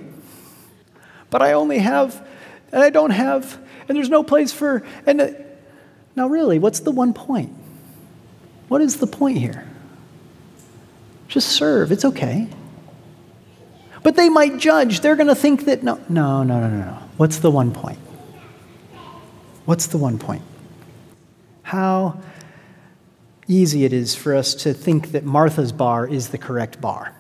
But 1.31 1.43
I 1.43 1.53
only 1.53 1.79
have, 1.79 2.27
and 2.71 2.83
I 2.83 2.91
don't 2.91 3.11
have 3.11 3.59
and 3.89 3.97
there's 3.97 4.09
no 4.09 4.23
place 4.23 4.53
for. 4.53 4.83
And 5.07 5.21
uh, 5.21 5.31
now, 6.17 6.29
really, 6.29 6.59
what's 6.59 6.81
the 6.81 6.91
one 6.91 7.13
point? 7.13 7.53
What 8.69 8.81
is 8.81 8.97
the 8.97 9.07
point 9.07 9.39
here? 9.39 9.69
Just 11.29 11.49
serve. 11.49 11.93
It's 11.93 12.05
okay. 12.05 12.49
But 14.03 14.17
they 14.17 14.29
might 14.29 14.59
judge. 14.59 15.01
They're 15.01 15.17
going 15.17 15.29
to 15.29 15.35
think 15.35 15.67
that 15.67 15.83
no, 15.83 16.01
no, 16.09 16.43
no, 16.43 16.61
no, 16.61 16.69
no, 16.69 16.85
no. 16.85 16.99
What's 17.17 17.39
the 17.39 17.51
one 17.51 17.73
point? 17.73 17.99
What's 19.65 19.87
the 19.87 19.99
one 19.99 20.19
point? 20.19 20.43
How 21.63 22.21
easy 23.47 23.85
it 23.85 23.93
is 23.93 24.15
for 24.15 24.35
us 24.35 24.55
to 24.55 24.75
think 24.75 25.13
that 25.13 25.25
Martha's 25.25 25.73
bar 25.73 26.07
is 26.07 26.29
the 26.29 26.39
correct 26.39 26.81
bar. 26.81 27.15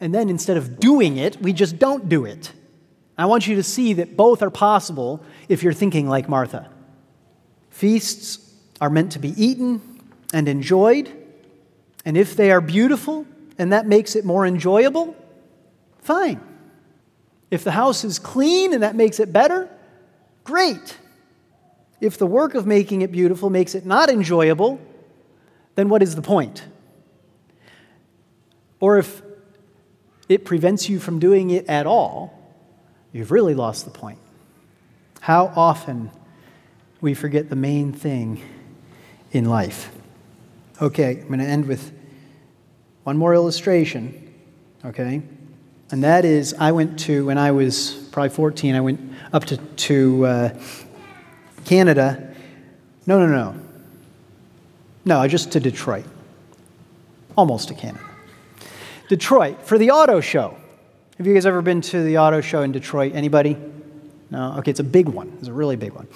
And 0.00 0.14
then 0.14 0.28
instead 0.28 0.56
of 0.56 0.78
doing 0.78 1.16
it, 1.16 1.40
we 1.40 1.52
just 1.52 1.78
don't 1.78 2.08
do 2.08 2.24
it. 2.24 2.52
I 3.16 3.26
want 3.26 3.48
you 3.48 3.56
to 3.56 3.62
see 3.64 3.94
that 3.94 4.16
both 4.16 4.42
are 4.42 4.50
possible 4.50 5.22
if 5.48 5.62
you're 5.62 5.72
thinking 5.72 6.08
like 6.08 6.28
Martha. 6.28 6.70
Feasts 7.70 8.38
are 8.80 8.90
meant 8.90 9.12
to 9.12 9.18
be 9.18 9.30
eaten 9.42 10.00
and 10.32 10.48
enjoyed, 10.48 11.10
and 12.04 12.16
if 12.16 12.36
they 12.36 12.52
are 12.52 12.60
beautiful 12.60 13.26
and 13.58 13.72
that 13.72 13.86
makes 13.86 14.14
it 14.14 14.24
more 14.24 14.46
enjoyable, 14.46 15.16
fine. 16.00 16.40
If 17.50 17.64
the 17.64 17.72
house 17.72 18.04
is 18.04 18.18
clean 18.20 18.72
and 18.72 18.82
that 18.84 18.94
makes 18.94 19.18
it 19.18 19.32
better, 19.32 19.68
great. 20.44 20.96
If 22.00 22.18
the 22.18 22.26
work 22.26 22.54
of 22.54 22.66
making 22.66 23.02
it 23.02 23.10
beautiful 23.10 23.50
makes 23.50 23.74
it 23.74 23.84
not 23.84 24.10
enjoyable, 24.10 24.80
then 25.74 25.88
what 25.88 26.02
is 26.02 26.14
the 26.14 26.22
point? 26.22 26.64
Or 28.80 28.98
if 28.98 29.22
it 30.28 30.44
prevents 30.44 30.88
you 30.88 30.98
from 30.98 31.18
doing 31.18 31.50
it 31.50 31.66
at 31.66 31.86
all, 31.86 32.34
you've 33.12 33.30
really 33.30 33.54
lost 33.54 33.84
the 33.84 33.90
point. 33.90 34.18
How 35.20 35.52
often 35.56 36.10
we 37.00 37.14
forget 37.14 37.48
the 37.48 37.56
main 37.56 37.92
thing 37.92 38.42
in 39.32 39.44
life. 39.44 39.90
Okay, 40.80 41.20
I'm 41.20 41.26
going 41.28 41.40
to 41.40 41.46
end 41.46 41.66
with 41.66 41.92
one 43.04 43.16
more 43.16 43.34
illustration, 43.34 44.34
okay? 44.84 45.22
And 45.90 46.04
that 46.04 46.24
is, 46.24 46.54
I 46.58 46.72
went 46.72 46.98
to, 47.00 47.26
when 47.26 47.38
I 47.38 47.50
was 47.52 47.92
probably 48.12 48.30
14, 48.30 48.74
I 48.74 48.80
went 48.80 49.00
up 49.32 49.44
to, 49.46 49.56
to 49.56 50.26
uh, 50.26 50.60
Canada. 51.64 52.34
No, 53.06 53.18
no, 53.18 53.26
no. 53.26 53.60
No, 55.04 55.26
just 55.26 55.52
to 55.52 55.60
Detroit. 55.60 56.04
Almost 57.36 57.68
to 57.68 57.74
Canada. 57.74 58.07
Detroit 59.08 59.62
for 59.62 59.78
the 59.78 59.90
auto 59.90 60.20
show. 60.20 60.54
Have 61.16 61.26
you 61.26 61.32
guys 61.32 61.46
ever 61.46 61.62
been 61.62 61.80
to 61.80 62.02
the 62.02 62.18
auto 62.18 62.42
show 62.42 62.62
in 62.62 62.72
Detroit? 62.72 63.14
Anybody? 63.14 63.56
No? 64.30 64.56
Okay, 64.58 64.70
it's 64.70 64.80
a 64.80 64.84
big 64.84 65.08
one. 65.08 65.32
It's 65.38 65.48
a 65.48 65.52
really 65.52 65.76
big 65.76 65.92
one. 65.92 66.06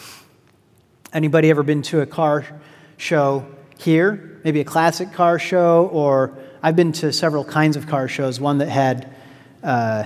Anybody 1.12 1.48
ever 1.48 1.62
been 1.62 1.80
to 1.82 2.02
a 2.02 2.06
car 2.06 2.44
show 2.98 3.46
here? 3.78 4.40
Maybe 4.44 4.60
a 4.60 4.64
classic 4.64 5.12
car 5.12 5.38
show, 5.38 5.88
or 5.90 6.36
I've 6.62 6.76
been 6.76 6.92
to 6.92 7.12
several 7.12 7.44
kinds 7.44 7.76
of 7.76 7.86
car 7.86 8.08
shows. 8.08 8.38
One 8.38 8.58
that 8.58 8.68
had 8.68 9.14
uh, 9.62 10.04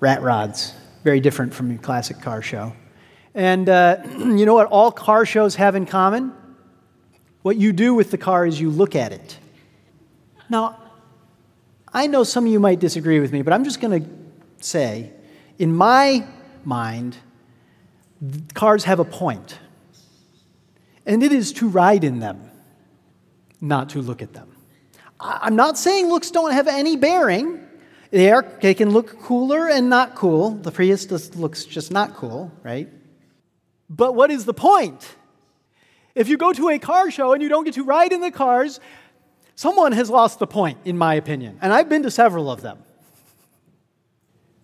rat 0.00 0.20
rods, 0.20 0.74
very 1.02 1.20
different 1.20 1.54
from 1.54 1.70
your 1.70 1.80
classic 1.80 2.20
car 2.20 2.42
show. 2.42 2.74
And 3.34 3.70
uh, 3.70 4.02
you 4.18 4.44
know 4.44 4.54
what 4.54 4.68
all 4.68 4.92
car 4.92 5.24
shows 5.24 5.54
have 5.54 5.76
in 5.76 5.86
common? 5.86 6.34
What 7.40 7.56
you 7.56 7.72
do 7.72 7.94
with 7.94 8.10
the 8.10 8.18
car 8.18 8.46
is 8.46 8.60
you 8.60 8.68
look 8.70 8.94
at 8.94 9.12
it. 9.12 9.38
Now, 10.50 10.83
I 11.94 12.08
know 12.08 12.24
some 12.24 12.44
of 12.46 12.52
you 12.52 12.58
might 12.58 12.80
disagree 12.80 13.20
with 13.20 13.32
me, 13.32 13.42
but 13.42 13.52
I'm 13.52 13.62
just 13.62 13.80
going 13.80 14.02
to 14.02 14.10
say, 14.58 15.12
in 15.58 15.72
my 15.72 16.26
mind, 16.64 17.16
cars 18.52 18.84
have 18.84 18.98
a 18.98 19.04
point, 19.04 19.60
and 21.06 21.22
it 21.22 21.32
is 21.32 21.52
to 21.54 21.68
ride 21.68 22.02
in 22.02 22.18
them, 22.18 22.50
not 23.60 23.90
to 23.90 24.02
look 24.02 24.22
at 24.22 24.32
them. 24.32 24.50
I'm 25.20 25.54
not 25.54 25.78
saying 25.78 26.08
looks 26.08 26.32
don't 26.32 26.52
have 26.52 26.66
any 26.66 26.96
bearing. 26.96 27.60
They, 28.10 28.30
are, 28.32 28.44
they 28.60 28.74
can 28.74 28.90
look 28.90 29.20
cooler 29.20 29.68
and 29.68 29.88
not 29.88 30.16
cool. 30.16 30.50
The 30.50 30.72
Prius 30.72 31.06
just 31.06 31.36
looks 31.36 31.64
just 31.64 31.92
not 31.92 32.14
cool, 32.14 32.52
right? 32.64 32.88
But 33.88 34.14
what 34.16 34.32
is 34.32 34.44
the 34.44 34.54
point? 34.54 35.14
If 36.14 36.28
you 36.28 36.36
go 36.36 36.52
to 36.52 36.70
a 36.70 36.78
car 36.78 37.10
show 37.10 37.32
and 37.32 37.42
you 37.42 37.48
don't 37.48 37.64
get 37.64 37.74
to 37.74 37.84
ride 37.84 38.12
in 38.12 38.20
the 38.20 38.30
cars, 38.30 38.80
someone 39.54 39.92
has 39.92 40.10
lost 40.10 40.38
the 40.38 40.46
point, 40.46 40.78
in 40.84 40.98
my 40.98 41.14
opinion. 41.14 41.58
And 41.62 41.72
I've 41.72 41.88
been 41.88 42.02
to 42.02 42.10
several 42.10 42.50
of 42.50 42.60
them. 42.60 42.78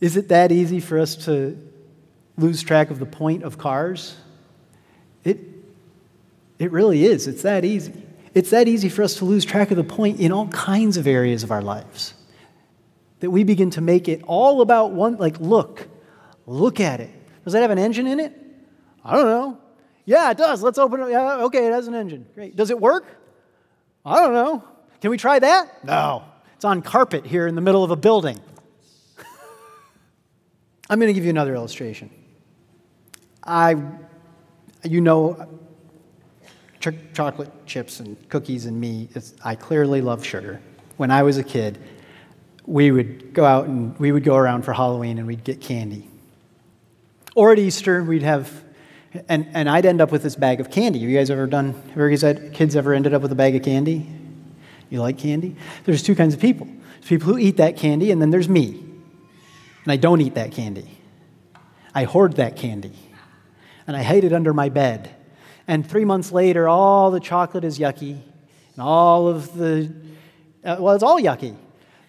Is 0.01 0.17
it 0.17 0.29
that 0.29 0.51
easy 0.51 0.81
for 0.81 0.99
us 0.99 1.15
to 1.27 1.59
lose 2.37 2.63
track 2.63 2.91
of 2.91 2.99
the 2.99 3.07
point 3.07 3.43
of 3.43 3.59
cars? 3.59 4.17
It, 5.25 5.39
it 6.59 6.73
really 6.73 7.05
is. 7.05 7.27
It's 7.27 7.43
that 7.43 7.65
easy. 7.65 7.93
It's 8.35 8.51
that 8.51 8.69
easy 8.69 8.89
for 8.89 9.03
us 9.03 9.17
to 9.17 9.25
lose 9.25 9.45
track 9.45 9.71
of 9.71 9.77
the 9.77 9.85
point 9.85 10.21
in 10.21 10.33
all 10.33 10.49
kinds 10.49 10.97
of 10.97 11.07
areas 11.07 11.43
of 11.43 11.51
our 11.51 11.63
lives. 11.63 12.15
That 13.21 13.31
we 13.31 13.45
begin 13.45 13.71
to 13.71 13.81
make 13.81 14.09
it 14.09 14.23
all 14.27 14.63
about 14.63 14.93
one, 14.93 15.17
like, 15.17 15.39
look, 15.41 15.89
look 16.47 16.81
at 16.81 17.01
it. 17.01 17.11
Does 17.45 17.53
that 17.53 17.61
have 17.61 17.71
an 17.71 17.79
engine 17.79 18.07
in 18.07 18.21
it? 18.21 18.33
I 19.05 19.17
don't 19.17 19.27
know. 19.27 19.59
Yeah, 20.07 20.31
it 20.31 20.39
does. 20.39 20.63
Let's 20.63 20.79
open 20.79 21.01
it. 21.01 21.11
Yeah, 21.11 21.45
okay, 21.45 21.67
it 21.67 21.73
has 21.73 21.87
an 21.87 21.95
engine. 21.95 22.27
Great. 22.35 22.57
Does 22.57 22.71
it 22.71 22.81
work? 22.81 23.05
I 24.05 24.17
don't 24.17 24.33
know. 24.33 24.65
Can 25.01 25.11
we 25.11 25.17
try 25.17 25.39
that? 25.39 25.85
No. 25.85 26.25
It's 26.55 26.65
on 26.65 26.83
carpet 26.83 27.25
here 27.25 27.47
in 27.47 27.55
the 27.55 27.61
middle 27.61 27.83
of 27.83 27.91
a 27.91 27.97
building. 27.97 28.39
I'm 30.91 30.99
going 30.99 31.09
to 31.09 31.15
give 31.15 31.25
you 31.25 31.31
another 31.31 31.55
illustration. 31.55 32.11
I, 33.45 33.77
you 34.85 35.01
know, 35.01 35.49
ch- 36.81 36.89
chocolate 37.15 37.51
chips 37.65 38.01
and 38.01 38.29
cookies 38.29 38.67
and 38.67 38.79
me, 38.79 39.09
I 39.45 39.55
clearly 39.55 40.01
love 40.03 40.25
sugar. 40.25 40.61
When 40.97 41.11
I 41.11 41.23
was 41.23 41.39
a 41.39 41.45
kid, 41.45 41.79
we 42.67 42.91
would 42.91 43.33
go 43.33 43.45
out 43.45 43.67
and 43.67 43.99
we 43.99 44.13
would 44.13 44.25
go 44.25 44.37
around 44.37 44.63
for 44.63 44.73
Halloween 44.73 45.19
and 45.19 45.27
we'd 45.27 45.45
get 45.45 45.61
candy. 45.61 46.09
Or 47.35 47.53
at 47.53 47.59
Easter, 47.59 48.03
we'd 48.03 48.23
have, 48.23 48.65
and, 49.29 49.49
and 49.55 49.71
I'd 49.71 49.87
end 49.87 50.01
up 50.01 50.13
with 50.13 50.23
this 50.23 50.37
bag 50.37 50.61
of 50.61 50.71
candy. 50.71 50.99
Have 50.99 51.09
you 51.09 51.17
guys 51.17 51.31
ever 51.31 51.47
done, 51.47 51.73
have 51.73 51.97
you 51.97 52.11
guys 52.11 52.23
had, 52.23 52.53
kids 52.53 52.77
ever 52.77 52.93
ended 52.93 53.15
up 53.15 53.23
with 53.23 53.33
a 53.33 53.37
bag 53.37 53.55
of 53.55 53.63
candy? 53.63 54.07
You 54.91 55.01
like 55.01 55.19
candy? 55.19 55.57
There's 55.85 56.03
two 56.03 56.15
kinds 56.15 56.35
of 56.35 56.41
people. 56.41 56.67
There's 56.67 57.09
people 57.09 57.33
who 57.33 57.39
eat 57.39 57.57
that 57.57 57.77
candy, 57.77 58.11
and 58.11 58.21
then 58.21 58.31
there's 58.31 58.49
me. 58.49 58.85
And 59.85 59.93
I 59.93 59.97
don't 59.97 60.21
eat 60.21 60.35
that 60.35 60.53
candy. 60.53 60.99
I 61.95 62.05
hoard 62.05 62.37
that 62.37 62.57
candy. 62.57 62.93
And 63.87 63.97
I 63.97 64.03
hide 64.03 64.25
it 64.25 64.33
under 64.33 64.53
my 64.53 64.69
bed. 64.69 65.15
And 65.67 65.89
three 65.89 66.05
months 66.05 66.33
later, 66.33 66.69
all 66.69 67.11
the 67.11 67.21
chocolate 67.21 67.65
is 67.65 67.79
yucky, 67.79 68.21
and 68.75 68.83
all 68.83 69.29
of 69.29 69.55
the, 69.55 69.93
uh, 70.65 70.77
well, 70.81 70.95
it's 70.95 71.05
all 71.05 71.21
yucky. 71.21 71.57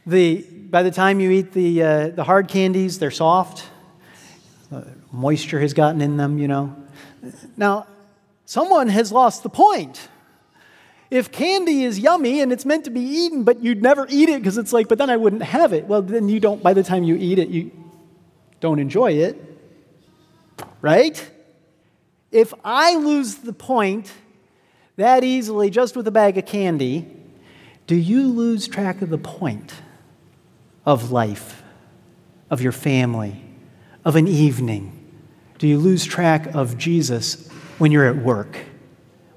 The, 0.06 0.42
by 0.42 0.82
the 0.82 0.92
time 0.92 1.20
you 1.20 1.30
eat 1.30 1.52
the, 1.52 1.84
uh, 1.84 2.08
the 2.10 2.24
hard 2.24 2.48
candies, 2.48 2.98
they're 2.98 3.12
soft. 3.12 3.66
Uh, 4.72 4.82
moisture 5.12 5.60
has 5.60 5.74
gotten 5.74 6.02
in 6.02 6.18
them, 6.18 6.40
you 6.40 6.48
know. 6.48 6.76
Now, 7.56 7.86
someone 8.46 8.88
has 8.90 9.12
lost 9.12 9.44
the 9.44 9.50
point. 9.50 10.10
If 11.12 11.30
candy 11.30 11.84
is 11.84 12.00
yummy 12.00 12.40
and 12.40 12.54
it's 12.54 12.66
meant 12.66 12.86
to 12.86 12.90
be 12.90 13.02
eaten, 13.02 13.44
but 13.44 13.62
you'd 13.62 13.84
never 13.84 14.08
eat 14.10 14.30
it 14.30 14.40
because 14.42 14.58
it's 14.58 14.72
like, 14.72 14.88
but 14.88 14.98
then 14.98 15.10
I 15.10 15.18
wouldn't 15.18 15.44
have 15.44 15.74
it, 15.74 15.86
well, 15.86 16.02
then 16.02 16.30
you 16.30 16.40
don't, 16.40 16.64
by 16.64 16.74
the 16.74 16.84
time 16.84 17.04
you 17.04 17.18
eat 17.18 17.38
it, 17.38 17.50
you 17.50 17.70
don't 18.62 18.80
enjoy 18.80 19.12
it. 19.12 19.38
Right? 20.80 21.30
If 22.32 22.54
I 22.64 22.96
lose 22.96 23.36
the 23.36 23.52
point 23.52 24.10
that 24.96 25.26
easily 25.26 25.70
just 25.70 25.98
with 25.98 26.08
a 26.08 26.12
bag 26.12 26.38
of 26.38 26.46
candy, 26.46 27.14
do 27.88 27.96
you 27.96 28.28
lose 28.30 28.70
track 28.70 29.02
of 29.02 29.10
the 29.10 29.18
point 29.18 29.74
of 30.86 31.12
life, 31.12 31.62
of 32.50 32.62
your 32.62 32.72
family, 32.72 33.44
of 34.06 34.16
an 34.16 34.30
evening? 34.30 34.98
Do 35.58 35.68
you 35.68 35.78
lose 35.78 36.06
track 36.06 36.56
of 36.56 36.78
Jesus 36.78 37.50
when 37.80 37.92
you're 37.92 38.06
at 38.06 38.16
work? 38.16 38.58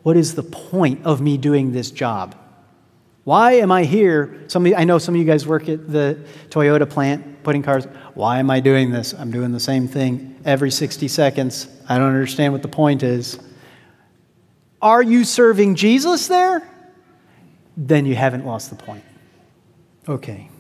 What 0.05 0.19
is 0.19 0.35
the 0.35 0.43
point 0.43 1.05
of 1.05 1.21
me 1.21 1.39
doing 1.39 1.73
this 1.73 1.91
job? 1.91 2.37
Why 3.25 3.53
am 3.55 3.73
I 3.73 3.85
here? 3.85 4.45
Some 4.49 4.67
I 4.77 4.85
know 4.85 4.99
some 4.99 5.15
of 5.15 5.19
you 5.19 5.27
guys 5.27 5.47
work 5.47 5.69
at 5.69 5.91
the 5.91 6.23
Toyota 6.51 6.89
plant 6.89 7.43
putting 7.43 7.63
cars. 7.63 7.87
Why 8.13 8.39
am 8.39 8.51
I 8.51 8.61
doing 8.61 8.91
this? 8.91 9.15
I'm 9.15 9.31
doing 9.31 9.53
the 9.53 9.61
same 9.61 9.89
thing 9.89 10.39
every 10.45 10.71
60 10.71 11.09
seconds. 11.09 11.69
I 11.89 11.97
don't 11.97 12.09
understand 12.09 12.53
what 12.53 12.61
the 12.61 12.69
point 12.69 13.03
is. 13.03 13.39
Are 14.83 15.03
you 15.03 15.25
serving 15.25 15.75
Jesus 15.75 16.29
there? 16.29 16.63
Then 17.75 18.05
you 18.05 18.15
haven't 18.15 18.45
lost 18.45 18.69
the 18.69 18.77
point. 18.77 19.05
Okay. 20.07 20.51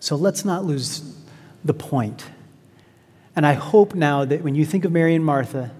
So 0.00 0.16
let's 0.16 0.44
not 0.44 0.64
lose 0.64 1.16
the 1.64 1.72
point. 1.72 2.24
And 3.36 3.46
I 3.46 3.52
hope 3.52 3.94
now 3.94 4.24
that 4.24 4.42
when 4.42 4.56
you 4.56 4.64
think 4.64 4.84
of 4.84 4.90
Mary 4.90 5.14
and 5.14 5.24
Martha, 5.24 5.70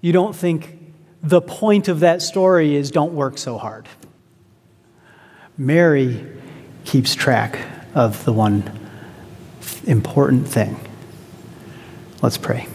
you 0.00 0.12
don't 0.12 0.34
think 0.34 0.77
the 1.22 1.40
point 1.40 1.88
of 1.88 2.00
that 2.00 2.22
story 2.22 2.76
is 2.76 2.90
don't 2.90 3.14
work 3.14 3.38
so 3.38 3.58
hard. 3.58 3.88
Mary 5.56 6.24
keeps 6.84 7.14
track 7.14 7.58
of 7.94 8.24
the 8.24 8.32
one 8.32 8.62
important 9.86 10.46
thing. 10.46 10.78
Let's 12.22 12.38
pray. 12.38 12.68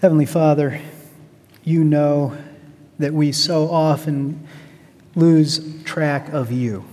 Heavenly 0.00 0.26
Father, 0.26 0.80
you 1.62 1.84
know 1.84 2.36
that 2.98 3.12
we 3.12 3.32
so 3.32 3.70
often 3.70 4.46
lose 5.14 5.82
track 5.84 6.32
of 6.32 6.52
you. 6.52 6.84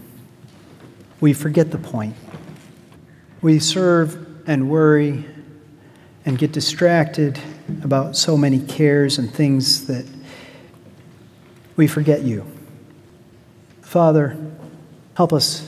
We 1.19 1.33
forget 1.33 1.71
the 1.71 1.77
point. 1.77 2.15
We 3.41 3.59
serve 3.59 4.47
and 4.47 4.69
worry 4.69 5.25
and 6.25 6.37
get 6.37 6.51
distracted 6.51 7.39
about 7.83 8.15
so 8.15 8.37
many 8.37 8.59
cares 8.59 9.17
and 9.17 9.31
things 9.31 9.87
that 9.87 10.05
we 11.81 11.87
forget 11.87 12.21
you. 12.21 12.45
Father, 13.81 14.37
Help 15.15 15.33
us 15.33 15.67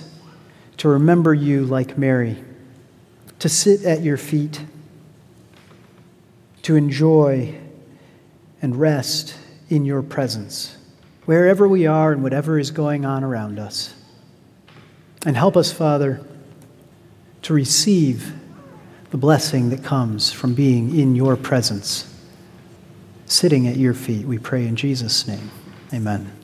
to 0.78 0.88
remember 0.88 1.34
you 1.34 1.66
like 1.66 1.98
Mary, 1.98 2.44
to 3.40 3.50
sit 3.50 3.84
at 3.84 4.02
your 4.02 4.18
feet, 4.18 4.62
to 6.64 6.76
enjoy 6.76 7.54
and 8.62 8.76
rest 8.76 9.38
in 9.70 9.86
your 9.86 10.02
presence, 10.02 10.78
wherever 11.26 11.68
we 11.68 11.86
are 11.86 12.14
and 12.14 12.24
whatever 12.24 12.58
is 12.58 12.72
going 12.72 13.06
on 13.06 13.24
around 13.24 13.60
us. 13.60 13.94
And 15.26 15.36
help 15.36 15.56
us, 15.56 15.72
Father, 15.72 16.26
to 17.44 17.54
receive 17.54 18.34
the 19.12 19.18
blessing 19.18 19.70
that 19.70 19.84
comes 19.84 20.32
from 20.32 20.56
being 20.56 20.98
in 20.98 21.16
your 21.16 21.36
presence, 21.36 22.12
sitting 23.26 23.68
at 23.68 23.78
your 23.78 23.94
feet. 23.94 24.26
We 24.26 24.40
pray 24.40 24.66
in 24.66 24.76
Jesus' 24.76 25.28
name. 25.28 25.52
Amen. 25.94 26.43